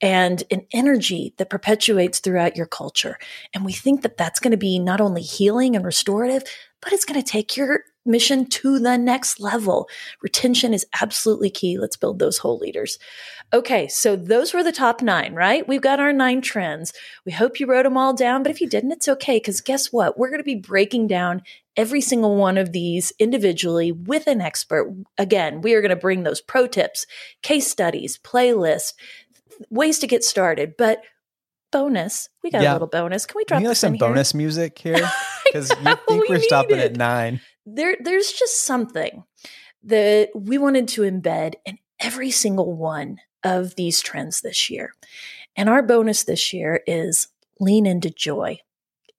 and 0.00 0.42
an 0.50 0.66
energy 0.72 1.34
that 1.36 1.50
perpetuates 1.50 2.18
throughout 2.18 2.56
your 2.56 2.66
culture. 2.66 3.18
And 3.54 3.64
we 3.64 3.72
think 3.72 4.02
that 4.02 4.16
that's 4.16 4.40
going 4.40 4.50
to 4.52 4.56
be 4.56 4.78
not 4.78 5.00
only 5.00 5.22
healing 5.22 5.76
and 5.76 5.84
restorative, 5.84 6.42
but 6.80 6.92
it's 6.92 7.04
going 7.04 7.20
to 7.20 7.28
take 7.28 7.56
your 7.56 7.80
mission 8.06 8.46
to 8.46 8.78
the 8.78 8.96
next 8.96 9.40
level. 9.40 9.88
Retention 10.22 10.72
is 10.72 10.86
absolutely 11.00 11.50
key. 11.50 11.78
Let's 11.78 11.96
build 11.96 12.18
those 12.18 12.38
whole 12.38 12.58
leaders. 12.58 12.98
Okay, 13.52 13.86
so 13.88 14.16
those 14.16 14.52
were 14.52 14.64
the 14.64 14.72
top 14.72 15.02
nine, 15.02 15.34
right? 15.34 15.66
We've 15.68 15.80
got 15.80 16.00
our 16.00 16.12
nine 16.12 16.40
trends. 16.40 16.92
We 17.24 17.32
hope 17.32 17.60
you 17.60 17.66
wrote 17.66 17.84
them 17.84 17.96
all 17.96 18.12
down, 18.12 18.42
but 18.42 18.50
if 18.50 18.60
you 18.60 18.68
didn't, 18.68 18.92
it's 18.92 19.08
okay 19.08 19.36
because 19.36 19.60
guess 19.60 19.92
what? 19.92 20.18
We're 20.18 20.30
going 20.30 20.40
to 20.40 20.44
be 20.44 20.56
breaking 20.56 21.06
down 21.06 21.42
every 21.76 22.00
single 22.00 22.36
one 22.36 22.58
of 22.58 22.72
these 22.72 23.12
individually 23.18 23.92
with 23.92 24.26
an 24.26 24.40
expert. 24.40 24.92
Again, 25.18 25.60
we 25.60 25.74
are 25.74 25.80
going 25.80 25.90
to 25.90 25.96
bring 25.96 26.22
those 26.24 26.40
pro 26.40 26.66
tips, 26.66 27.06
case 27.42 27.70
studies, 27.70 28.18
playlists, 28.18 28.94
ways 29.70 29.98
to 30.00 30.06
get 30.06 30.24
started. 30.24 30.74
But 30.76 31.02
bonus, 31.70 32.28
we 32.42 32.50
got 32.50 32.62
yeah. 32.62 32.72
a 32.72 32.74
little 32.74 32.88
bonus. 32.88 33.26
Can 33.26 33.36
we 33.36 33.44
drop 33.44 33.62
you 33.62 33.74
some 33.74 33.96
bonus 33.96 34.34
music 34.34 34.78
here? 34.78 35.08
Because 35.46 35.70
you 35.70 35.96
think 36.08 36.28
we 36.28 36.34
are 36.34 36.40
stopping 36.40 36.78
it. 36.78 36.86
at 36.86 36.96
nine. 36.96 37.40
There, 37.66 37.96
there's 38.00 38.32
just 38.32 38.64
something 38.64 39.24
that 39.82 40.30
we 40.34 40.56
wanted 40.56 40.88
to 40.88 41.02
embed 41.02 41.54
in 41.64 41.78
every 42.00 42.30
single 42.30 42.74
one 42.74 43.18
of 43.42 43.74
these 43.74 44.00
trends 44.00 44.40
this 44.40 44.70
year. 44.70 44.94
And 45.56 45.68
our 45.68 45.82
bonus 45.82 46.24
this 46.24 46.52
year 46.52 46.82
is 46.86 47.28
lean 47.60 47.86
into 47.86 48.10
joy. 48.10 48.60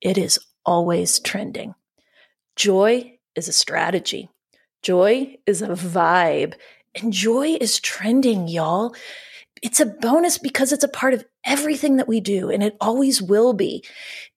It 0.00 0.16
is 0.16 0.38
always 0.64 1.18
trending. 1.18 1.74
Joy 2.56 3.18
is 3.34 3.48
a 3.48 3.52
strategy. 3.52 4.28
Joy 4.82 5.36
is 5.46 5.62
a 5.62 5.68
vibe. 5.68 6.54
And 6.94 7.12
joy 7.12 7.56
is 7.60 7.80
trending, 7.80 8.48
y'all. 8.48 8.94
It's 9.62 9.80
a 9.80 9.86
bonus 9.86 10.38
because 10.38 10.72
it's 10.72 10.84
a 10.84 10.88
part 10.88 11.14
of 11.14 11.24
everything 11.44 11.96
that 11.96 12.08
we 12.08 12.20
do, 12.20 12.50
and 12.50 12.62
it 12.62 12.76
always 12.80 13.22
will 13.22 13.52
be. 13.52 13.84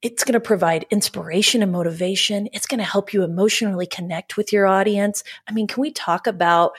It's 0.02 0.24
going 0.24 0.34
to 0.34 0.40
provide 0.40 0.86
inspiration 0.90 1.62
and 1.62 1.72
motivation. 1.72 2.48
It's 2.54 2.68
going 2.68 2.80
to 2.80 2.84
help 2.86 3.14
you 3.14 3.24
emotionally 3.24 3.86
connect 3.86 4.38
with 4.38 4.52
your 4.52 4.68
audience. 4.68 5.24
I 5.48 5.54
mean, 5.54 5.68
can 5.68 5.82
we 5.82 5.92
talk 5.92 6.28
about 6.28 6.74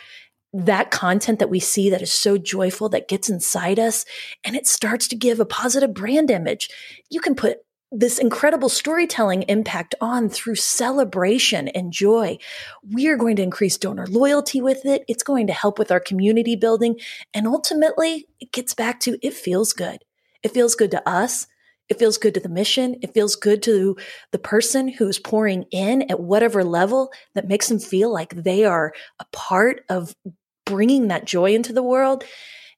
that 0.52 0.90
content 0.90 1.38
that 1.38 1.50
we 1.50 1.60
see 1.60 1.88
that 1.90 2.02
is 2.02 2.12
so 2.12 2.36
joyful 2.36 2.88
that 2.90 3.08
gets 3.08 3.30
inside 3.30 3.78
us 3.78 4.04
and 4.44 4.54
it 4.54 4.66
starts 4.66 5.08
to 5.08 5.16
give 5.16 5.40
a 5.40 5.46
positive 5.46 5.94
brand 5.94 6.30
image. 6.30 6.68
You 7.10 7.20
can 7.20 7.34
put 7.34 7.58
this 7.92 8.18
incredible 8.18 8.70
storytelling 8.70 9.42
impact 9.42 9.94
on 10.00 10.30
through 10.30 10.54
celebration 10.54 11.68
and 11.68 11.92
joy. 11.92 12.38
We 12.90 13.06
are 13.08 13.16
going 13.16 13.36
to 13.36 13.42
increase 13.42 13.76
donor 13.76 14.06
loyalty 14.06 14.62
with 14.62 14.86
it. 14.86 15.04
It's 15.08 15.22
going 15.22 15.46
to 15.48 15.52
help 15.52 15.78
with 15.78 15.92
our 15.92 16.00
community 16.00 16.56
building. 16.56 16.98
And 17.34 17.46
ultimately, 17.46 18.26
it 18.40 18.50
gets 18.50 18.72
back 18.72 18.98
to 19.00 19.18
it 19.22 19.34
feels 19.34 19.74
good. 19.74 19.98
It 20.42 20.52
feels 20.52 20.74
good 20.74 20.90
to 20.92 21.06
us. 21.08 21.46
It 21.90 21.98
feels 21.98 22.16
good 22.16 22.32
to 22.34 22.40
the 22.40 22.48
mission. 22.48 22.96
It 23.02 23.12
feels 23.12 23.36
good 23.36 23.62
to 23.64 23.96
the 24.30 24.38
person 24.38 24.88
who 24.88 25.06
is 25.06 25.18
pouring 25.18 25.66
in 25.70 26.10
at 26.10 26.20
whatever 26.20 26.64
level 26.64 27.12
that 27.34 27.48
makes 27.48 27.68
them 27.68 27.78
feel 27.78 28.10
like 28.10 28.34
they 28.34 28.64
are 28.64 28.94
a 29.20 29.26
part 29.32 29.84
of 29.90 30.16
bringing 30.64 31.08
that 31.08 31.26
joy 31.26 31.54
into 31.54 31.74
the 31.74 31.82
world. 31.82 32.24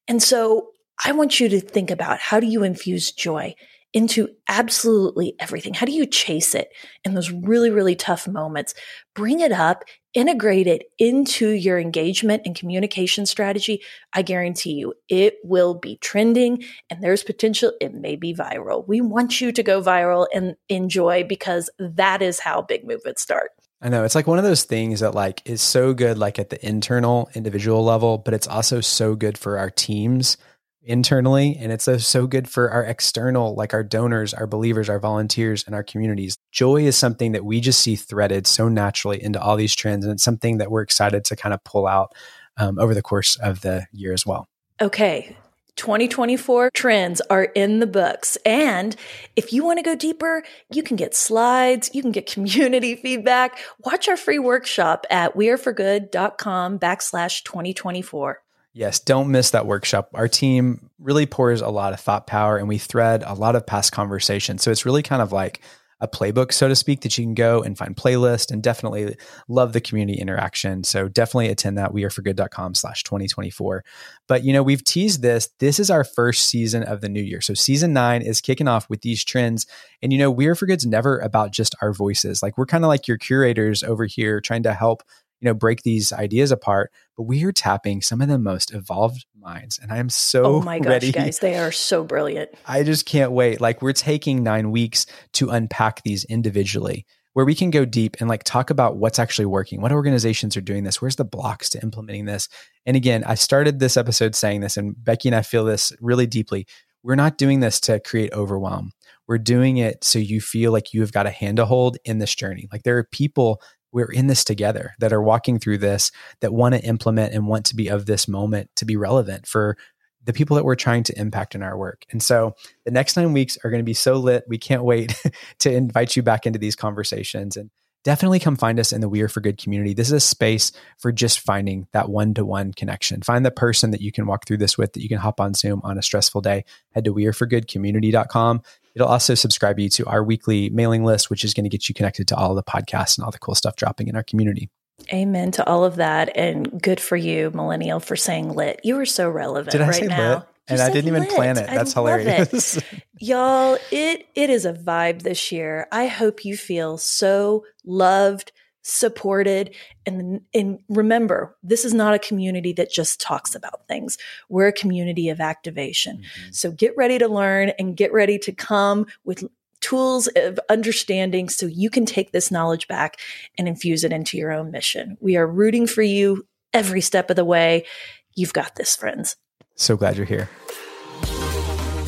And 0.09 0.21
so 0.21 0.71
I 1.05 1.13
want 1.13 1.39
you 1.39 1.49
to 1.51 1.61
think 1.61 1.93
about 1.93 2.19
how 2.19 2.41
do 2.41 2.47
you 2.49 2.65
infuse 2.65 3.13
joy 3.13 3.55
into 3.95 4.29
absolutely 4.49 5.37
everything? 5.39 5.73
How 5.73 5.87
do 5.87 5.93
you 5.93 6.05
chase 6.05 6.55
it 6.55 6.69
in 7.05 7.15
those 7.15 7.31
really, 7.31 7.71
really 7.71 7.95
tough 7.95 8.27
moments? 8.27 8.75
Bring 9.15 9.39
it 9.39 9.53
up, 9.53 9.85
integrate 10.13 10.67
it 10.67 10.87
into 10.99 11.49
your 11.51 11.79
engagement 11.79 12.43
and 12.45 12.57
communication 12.57 13.25
strategy. 13.25 13.81
I 14.13 14.23
guarantee 14.23 14.73
you 14.73 14.95
it 15.09 15.37
will 15.45 15.75
be 15.75 15.97
trending 15.99 16.65
and 16.91 17.03
there's 17.03 17.23
potential. 17.23 17.73
It 17.81 17.95
may 17.95 18.17
be 18.17 18.35
viral. 18.35 18.87
We 18.87 19.01
want 19.01 19.41
you 19.41 19.53
to 19.53 19.63
go 19.63 19.81
viral 19.81 20.27
and 20.35 20.57
enjoy 20.69 21.25
because 21.25 21.71
that 21.79 22.21
is 22.21 22.41
how 22.41 22.63
big 22.63 22.85
movements 22.85 23.23
start. 23.23 23.53
I 23.81 23.91
know 23.91 24.03
it's 24.03 24.15
like 24.15 24.27
one 24.27 24.39
of 24.39 24.45
those 24.45 24.65
things 24.65 25.01
that 25.01 25.15
like 25.15 25.43
is 25.45 25.61
so 25.61 25.93
good 25.93 26.19
like 26.19 26.39
at 26.39 26.49
the 26.51 26.67
internal 26.67 27.29
individual 27.35 27.85
level, 27.85 28.19
but 28.19 28.35
it's 28.35 28.49
also 28.49 28.81
so 28.81 29.15
good 29.15 29.37
for 29.39 29.59
our 29.59 29.71
teams 29.71 30.37
internally 30.85 31.57
and 31.59 31.73
it's 31.73 31.89
so 32.07 32.27
good 32.27 32.49
for 32.49 32.71
our 32.71 32.85
external 32.85 33.55
like 33.55 33.73
our 33.73 33.83
donors 33.83 34.35
our 34.35 34.47
believers 34.47 34.89
our 34.91 34.99
volunteers 34.99 35.65
and 35.65 35.75
our 35.75 35.83
communities 35.83 36.37
joy 36.53 36.85
is 36.85 36.97
something 36.97 37.33
that 37.33 37.45
we 37.45 37.61
just 37.61 37.81
see 37.81 37.97
threaded 37.97 38.47
so 38.47 38.69
naturally 38.69 39.23
into 39.23 39.41
all 39.41 39.57
these 39.57 39.75
trends 39.75 40.05
and 40.05 40.13
it's 40.13 40.23
something 40.23 40.59
that 40.59 40.71
we're 40.71 40.83
excited 40.83 41.25
to 41.25 41.35
kind 41.35 41.55
of 41.55 41.65
pull 41.65 41.87
out 41.87 42.13
um, 42.59 42.79
over 42.79 42.95
the 42.95 43.03
course 43.03 43.37
of 43.37 43.63
the 43.63 43.87
year 43.93 44.13
as 44.13 44.27
well 44.27 44.47
okay 44.81 45.35
2024 45.77 46.71
trends 46.73 47.21
are 47.31 47.45
in 47.45 47.81
the 47.81 47.87
books. 47.87 48.39
And 48.47 48.95
if 49.35 49.53
you 49.53 49.65
want 49.65 49.79
to 49.79 49.83
go 49.83 49.97
deeper, 49.97 50.45
you 50.73 50.85
can 50.85 50.97
get 50.97 51.17
slides, 51.17 51.91
you 51.93 52.01
can 52.01 52.13
get 52.13 52.27
community 52.33 52.95
feedback. 52.95 53.59
Watch 53.81 54.09
our 54.09 54.17
free 54.17 54.39
workshop 54.39 55.05
at 55.11 55.35
weareforgood.com 55.35 56.79
backslash 56.79 57.43
2024. 57.43 58.44
Yes, 58.75 58.99
don't 58.99 59.31
miss 59.31 59.51
that 59.53 59.67
workshop. 59.67 60.11
Our 60.15 60.27
team 60.27 60.91
really 60.99 61.27
pours 61.27 61.61
a 61.61 61.69
lot 61.69 61.93
of 61.93 62.01
thought 62.01 62.27
power 62.27 62.59
and 62.59 62.69
we 62.69 62.77
thread 62.77 63.23
a 63.25 63.35
lot 63.35 63.55
of 63.55 63.67
past 63.67 63.93
conversations. 63.93 64.65
So 64.65 64.73
it's 64.73 64.85
really 64.85 65.03
kind 65.03 65.23
of 65.23 65.31
like 65.31 65.61
a 66.01 66.09
playbook, 66.09 66.53
so 66.53 66.67
to 66.67 66.75
speak, 66.75 67.03
that 67.03 67.17
you 67.17 67.25
can 67.25 67.35
go 67.35 67.63
and 67.63 67.79
find 67.79 67.97
playlist 67.97 68.51
and 68.51 68.63
definitely 68.63 69.17
love 69.49 69.73
the 69.73 69.81
community 69.81 70.19
interaction. 70.19 70.83
So 70.83 71.09
definitely 71.09 71.49
attend 71.51 71.79
that 71.79 71.93
weareforgood.com 71.93 72.75
slash 72.75 73.05
2024. 73.05 73.85
But 74.27 74.43
you 74.43 74.53
know, 74.53 74.63
we've 74.63 74.83
teased 74.83 75.23
this. 75.23 75.51
This 75.61 75.79
is 75.79 75.91
our 75.91 76.03
first 76.03 76.47
season 76.47 76.83
of 76.83 77.01
the 77.01 77.09
new 77.09 77.23
year. 77.23 77.41
So 77.41 77.55
season 77.55 77.93
nine 77.93 78.23
is 78.23 78.41
kicking 78.41 78.67
off 78.67 78.91
with 78.91 79.03
these 79.03 79.25
trends. 79.25 79.67
And 80.03 80.13
you 80.13 80.19
know, 80.19 80.33
We 80.33 80.47
Are 80.47 80.57
for 80.57 80.67
Good's 80.67 80.85
never 80.85 81.19
about 81.19 81.53
just 81.53 81.77
our 81.81 81.93
voices. 81.93 82.43
Like 82.43 82.59
we're 82.59 82.67
kind 82.67 82.85
of 82.85 82.89
like 82.89 83.07
your 83.07 83.19
curators 83.19 83.85
over 83.85 84.05
here 84.05 84.41
trying 84.41 84.65
to 84.65 84.75
help 84.75 85.05
you 85.41 85.47
know 85.47 85.55
break 85.55 85.83
these 85.83 86.13
ideas 86.13 86.51
apart 86.51 86.91
but 87.17 87.25
we 87.25 87.45
are 87.45 87.53
tapping 87.53 88.01
some 88.01 88.21
of 88.21 88.29
the 88.29 88.39
most 88.39 88.73
evolved 88.73 89.27
minds 89.39 89.79
and 89.79 89.93
i 89.93 89.99
am 89.99 90.07
oh 90.07 90.09
so 90.09 90.45
oh 90.45 90.63
my 90.63 90.79
gosh 90.81 90.91
ready. 90.91 91.13
guys 91.13 91.39
they 91.39 91.57
are 91.57 91.73
so 91.73 92.05
brilliant 92.05 92.51
i 92.67 92.83
just 92.83 93.07
can't 93.07 93.33
wait 93.33 93.61
like 93.61 93.83
we're 93.83 93.93
taking 93.93 94.43
nine 94.43 94.71
weeks 94.71 95.07
to 95.33 95.51
unpack 95.51 96.03
these 96.03 96.25
individually 96.25 97.05
where 97.35 97.45
we 97.45 97.55
can 97.55 97.71
go 97.71 97.85
deep 97.85 98.17
and 98.21 98.29
like 98.29 98.45
talk 98.45 98.71
about 98.71 98.97
what's 98.97 99.19
actually 99.19 99.45
working 99.45 99.81
what 99.81 99.93
organizations 99.93 100.57
are 100.57 100.63
doing 100.63 100.85
this 100.85 101.03
where's 101.03 101.17
the 101.17 101.25
blocks 101.25 101.69
to 101.69 101.83
implementing 101.83 102.25
this 102.25 102.49
and 102.87 102.97
again 102.97 103.23
i 103.25 103.35
started 103.35 103.79
this 103.79 103.97
episode 103.97 104.35
saying 104.35 104.61
this 104.61 104.77
and 104.77 104.95
becky 105.05 105.29
and 105.29 105.37
i 105.37 105.43
feel 105.43 105.65
this 105.65 105.93
really 106.01 106.27
deeply 106.27 106.67
we're 107.03 107.15
not 107.15 107.37
doing 107.37 107.61
this 107.61 107.79
to 107.81 108.01
create 108.01 108.33
overwhelm 108.33 108.91
we're 109.27 109.39
doing 109.39 109.77
it 109.77 110.03
so 110.03 110.19
you 110.19 110.41
feel 110.41 110.73
like 110.73 110.95
you 110.95 111.01
have 111.01 111.13
got 111.13 111.27
a 111.27 111.31
hand 111.31 111.59
to 111.59 111.67
hold 111.67 111.99
in 112.05 112.19
this 112.19 112.35
journey 112.35 112.69
like 112.73 112.83
there 112.83 112.97
are 112.97 113.05
people 113.05 113.61
we're 113.95 114.11
in 114.11 114.27
this 114.27 114.45
together 114.45 114.95
that 114.99 115.13
are 115.13 115.23
walking 115.23 115.59
through 115.59 115.79
this 115.79 116.11
that 116.41 116.53
want 116.53 116.75
to 116.75 116.85
implement 116.85 117.33
and 117.33 117.47
want 117.47 117.65
to 117.67 117.77
be 117.77 117.89
of 117.89 118.05
this 118.05 118.29
moment 118.29 118.69
to 118.77 118.85
be 118.85 118.97
relevant 118.97 119.47
for 119.47 119.79
the 120.25 120.33
people 120.33 120.57
that 120.57 120.65
we're 120.65 120.75
trying 120.75 121.05
to 121.05 121.19
impact 121.19 121.55
in 121.55 121.63
our 121.63 121.79
work. 121.79 122.05
And 122.11 122.23
so 122.23 122.55
the 122.85 122.91
next 122.91 123.17
nine 123.17 123.33
weeks 123.33 123.57
are 123.63 123.71
going 123.71 123.83
to 123.83 123.85
be 123.85 123.95
so 123.95 124.15
lit. 124.15 124.45
We 124.49 124.59
can't 124.59 124.85
wait 124.85 125.15
to 125.61 125.73
invite 125.73 126.17
you 126.17 126.23
back 126.23 126.45
into 126.45 126.59
these 126.59 126.77
conversations 126.77 127.57
and 127.57 127.71
definitely 128.05 128.39
come 128.39 128.57
find 128.57 128.79
us 128.79 128.93
in 128.93 129.01
the 129.01 129.09
We 129.09 129.21
Are 129.23 129.29
for 129.29 129.41
Good 129.41 129.59
community. 129.59 129.93
This 129.93 130.09
is 130.09 130.13
a 130.13 130.21
space 130.21 130.71
for 130.99 131.11
just 131.11 131.41
finding 131.41 131.89
that 131.93 132.09
one 132.09 132.35
to 132.35 132.45
one 132.45 132.73
connection. 132.73 133.23
Find 133.23 133.45
the 133.45 133.51
person 133.51 133.91
that 133.91 134.01
you 134.01 134.13
can 134.13 134.27
walk 134.27 134.47
through 134.47 134.59
this 134.59 134.79
with, 134.79 134.93
that 134.93 135.03
you 135.03 135.09
can 135.09 135.19
hop 135.19 135.41
on 135.41 135.55
Zoom 135.55 135.81
on 135.83 135.99
a 135.99 136.03
stressful 136.03 136.43
day. 136.43 136.65
Head 136.93 137.05
to 137.05 137.13
weareforgoodcommunity.com 137.13 138.63
It'll 138.95 139.09
also 139.09 139.35
subscribe 139.35 139.79
you 139.79 139.89
to 139.91 140.07
our 140.07 140.23
weekly 140.23 140.71
mailing 140.71 141.05
list, 141.05 141.29
which 141.29 141.45
is 141.45 141.53
going 141.53 141.65
to 141.65 141.71
get 141.71 141.89
you 141.89 141.95
connected 141.95 142.29
to 142.29 142.37
all 142.37 142.55
the 142.55 142.63
podcasts 142.63 143.19
and 143.19 143.25
all 143.25 143.31
the 143.31 143.39
cool 143.39 143.55
stuff 143.55 143.77
dropping 143.77 144.09
in 144.09 144.17
our 144.17 144.23
community. 144.23 144.71
Amen 145.13 145.51
to 145.53 145.67
all 145.67 145.85
of 145.85 145.97
that. 145.97 146.37
And 146.37 146.81
good 146.81 147.01
for 147.01 147.17
you, 147.17 147.51
Millennial, 147.53 147.99
for 147.99 148.15
saying 148.15 148.55
lit. 148.55 148.81
You 148.85 148.99
are 149.01 149.07
so 149.07 149.29
relevant 149.29 149.73
Did 149.73 149.81
I 149.81 149.87
right 149.87 149.95
say 149.95 150.07
now. 150.07 150.35
Lit? 150.35 150.43
And 150.67 150.81
I 150.81 150.91
didn't 150.91 151.09
even 151.09 151.27
plan 151.27 151.59
it. 151.59 151.67
That's 151.67 151.93
hilarious. 151.93 152.79
It. 152.79 152.85
Y'all, 153.21 153.79
it 153.91 154.27
it 154.35 154.51
is 154.51 154.65
a 154.65 154.73
vibe 154.73 155.23
this 155.23 155.53
year. 155.53 155.87
I 155.93 156.07
hope 156.07 156.45
you 156.45 156.57
feel 156.57 156.97
so 156.97 157.65
loved, 157.85 158.53
supported 158.85 159.75
and 160.05 160.43
and 160.53 160.79
remember 160.91 161.57
this 161.63 161.87
is 161.87 161.95
not 161.95 162.13
a 162.13 162.19
community 162.19 162.71
that 162.71 162.93
just 162.93 163.19
talks 163.19 163.55
about 163.55 163.89
things 163.89 164.19
we're 164.51 164.69
a 164.69 164.73
community 164.73 165.31
of 165.31 165.41
activation 165.41 166.19
mm-hmm. 166.19 166.53
so 166.53 166.71
get 166.71 166.95
ready 166.95 167.19
to 167.19 167.27
learn 167.27 167.71
and 167.79 167.97
get 167.97 168.13
ready 168.13 168.39
to 168.39 168.53
come 168.53 169.07
with 169.25 169.43
tools 169.81 170.29
of 170.37 170.61
understanding 170.69 171.49
so 171.49 171.65
you 171.65 171.89
can 171.89 172.05
take 172.05 172.33
this 172.33 172.51
knowledge 172.51 172.87
back 172.87 173.17
and 173.57 173.67
infuse 173.67 174.05
it 174.05 174.13
into 174.13 174.37
your 174.37 174.53
own 174.53 174.71
mission 174.71 175.17
we 175.19 175.35
are 175.35 175.47
rooting 175.47 175.87
for 175.87 176.03
you 176.03 176.47
every 176.75 177.01
step 177.01 177.31
of 177.31 177.37
the 177.37 177.45
way 177.45 177.87
you've 178.35 178.53
got 178.53 178.75
this 178.75 178.95
friends 178.95 179.37
so 179.77 179.97
glad 179.97 180.17
you're 180.17 180.27
here 180.27 180.49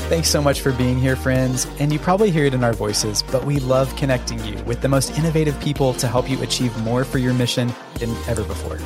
Thanks 0.09 0.29
so 0.29 0.41
much 0.41 0.61
for 0.61 0.71
being 0.71 1.01
here, 1.01 1.17
friends. 1.17 1.67
And 1.81 1.93
you 1.93 1.99
probably 1.99 2.31
hear 2.31 2.45
it 2.45 2.55
in 2.55 2.63
our 2.63 2.73
voices, 2.73 3.25
but 3.25 3.45
we 3.45 3.59
love 3.59 3.95
connecting 3.97 4.39
you 4.45 4.55
with 4.63 4.81
the 4.81 4.89
most 4.89 5.19
innovative 5.19 5.59
people 5.59 5.95
to 5.95 6.07
help 6.07 6.31
you 6.31 6.41
achieve 6.45 6.77
more 6.85 7.03
for 7.03 7.19
your 7.19 7.35
mission 7.35 7.73
than 7.99 8.11
ever 8.29 8.45
before. 8.45 8.79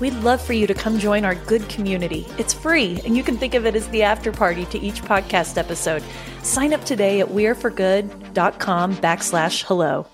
We'd 0.00 0.14
love 0.24 0.42
for 0.42 0.54
you 0.54 0.66
to 0.66 0.74
come 0.74 0.98
join 0.98 1.24
our 1.24 1.36
good 1.36 1.68
community. 1.68 2.26
It's 2.36 2.52
free, 2.52 3.00
and 3.04 3.16
you 3.16 3.22
can 3.22 3.36
think 3.36 3.54
of 3.54 3.64
it 3.64 3.76
as 3.76 3.86
the 3.90 4.02
after 4.02 4.32
party 4.32 4.64
to 4.66 4.78
each 4.80 5.02
podcast 5.02 5.56
episode. 5.56 6.02
Sign 6.42 6.74
up 6.74 6.84
today 6.84 7.20
at 7.20 7.28
weareforgood.com 7.28 8.96
backslash 8.96 9.62
hello. 9.62 10.04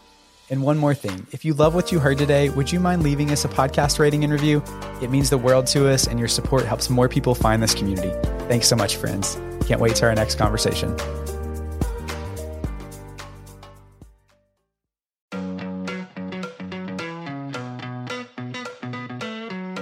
And 0.53 0.63
one 0.63 0.77
more 0.77 0.93
thing 0.93 1.27
if 1.33 1.47
you 1.47 1.55
love 1.55 1.75
what 1.75 1.91
you 1.91 1.99
heard 1.99 2.19
today, 2.19 2.51
would 2.51 2.71
you 2.71 2.79
mind 2.79 3.03
leaving 3.03 3.31
us 3.31 3.43
a 3.47 3.49
podcast 3.49 3.99
rating 3.99 4.23
and 4.23 4.31
review? 4.31 4.63
It 5.01 5.09
means 5.11 5.31
the 5.31 5.39
world 5.39 5.67
to 5.69 5.89
us, 5.89 6.07
and 6.07 6.19
your 6.19 6.29
support 6.29 6.67
helps 6.67 6.91
more 6.91 7.09
people 7.09 7.35
find 7.35 7.63
this 7.63 7.75
community. 7.75 8.13
Thanks 8.49 8.69
so 8.69 8.77
much, 8.77 8.97
friends. 8.97 9.41
Can't 9.67 9.81
wait 9.81 9.97
to 9.97 10.05
our 10.05 10.15
next 10.15 10.35
conversation. 10.35 10.95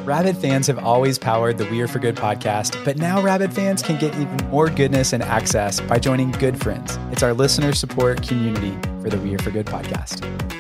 Rabid 0.05 0.37
fans 0.37 0.69
have 0.69 0.79
always 0.79 1.19
powered 1.19 1.59
the 1.59 1.67
We 1.67 1.81
Are 1.81 1.89
for 1.89 1.99
Good 1.99 2.17
podcast, 2.17 2.85
but 2.85 2.97
now 2.97 3.21
Rabid 3.21 3.53
fans 3.53 3.83
can 3.83 3.99
get 3.99 4.15
even 4.15 4.37
more 4.51 4.69
goodness 4.69 5.13
and 5.13 5.23
access 5.23 5.81
by 5.81 5.99
joining 5.99 6.31
Good 6.31 6.61
Friends. 6.61 6.97
It's 7.11 7.25
our 7.25 7.35
listener 7.35 7.73
support 7.73 8.23
community 8.27 8.77
for 9.03 9.11
the 9.11 9.19
We 9.19 9.35
Are 9.35 9.39
for 9.39 9.51
Good 9.51 9.67
podcast. 9.67 10.50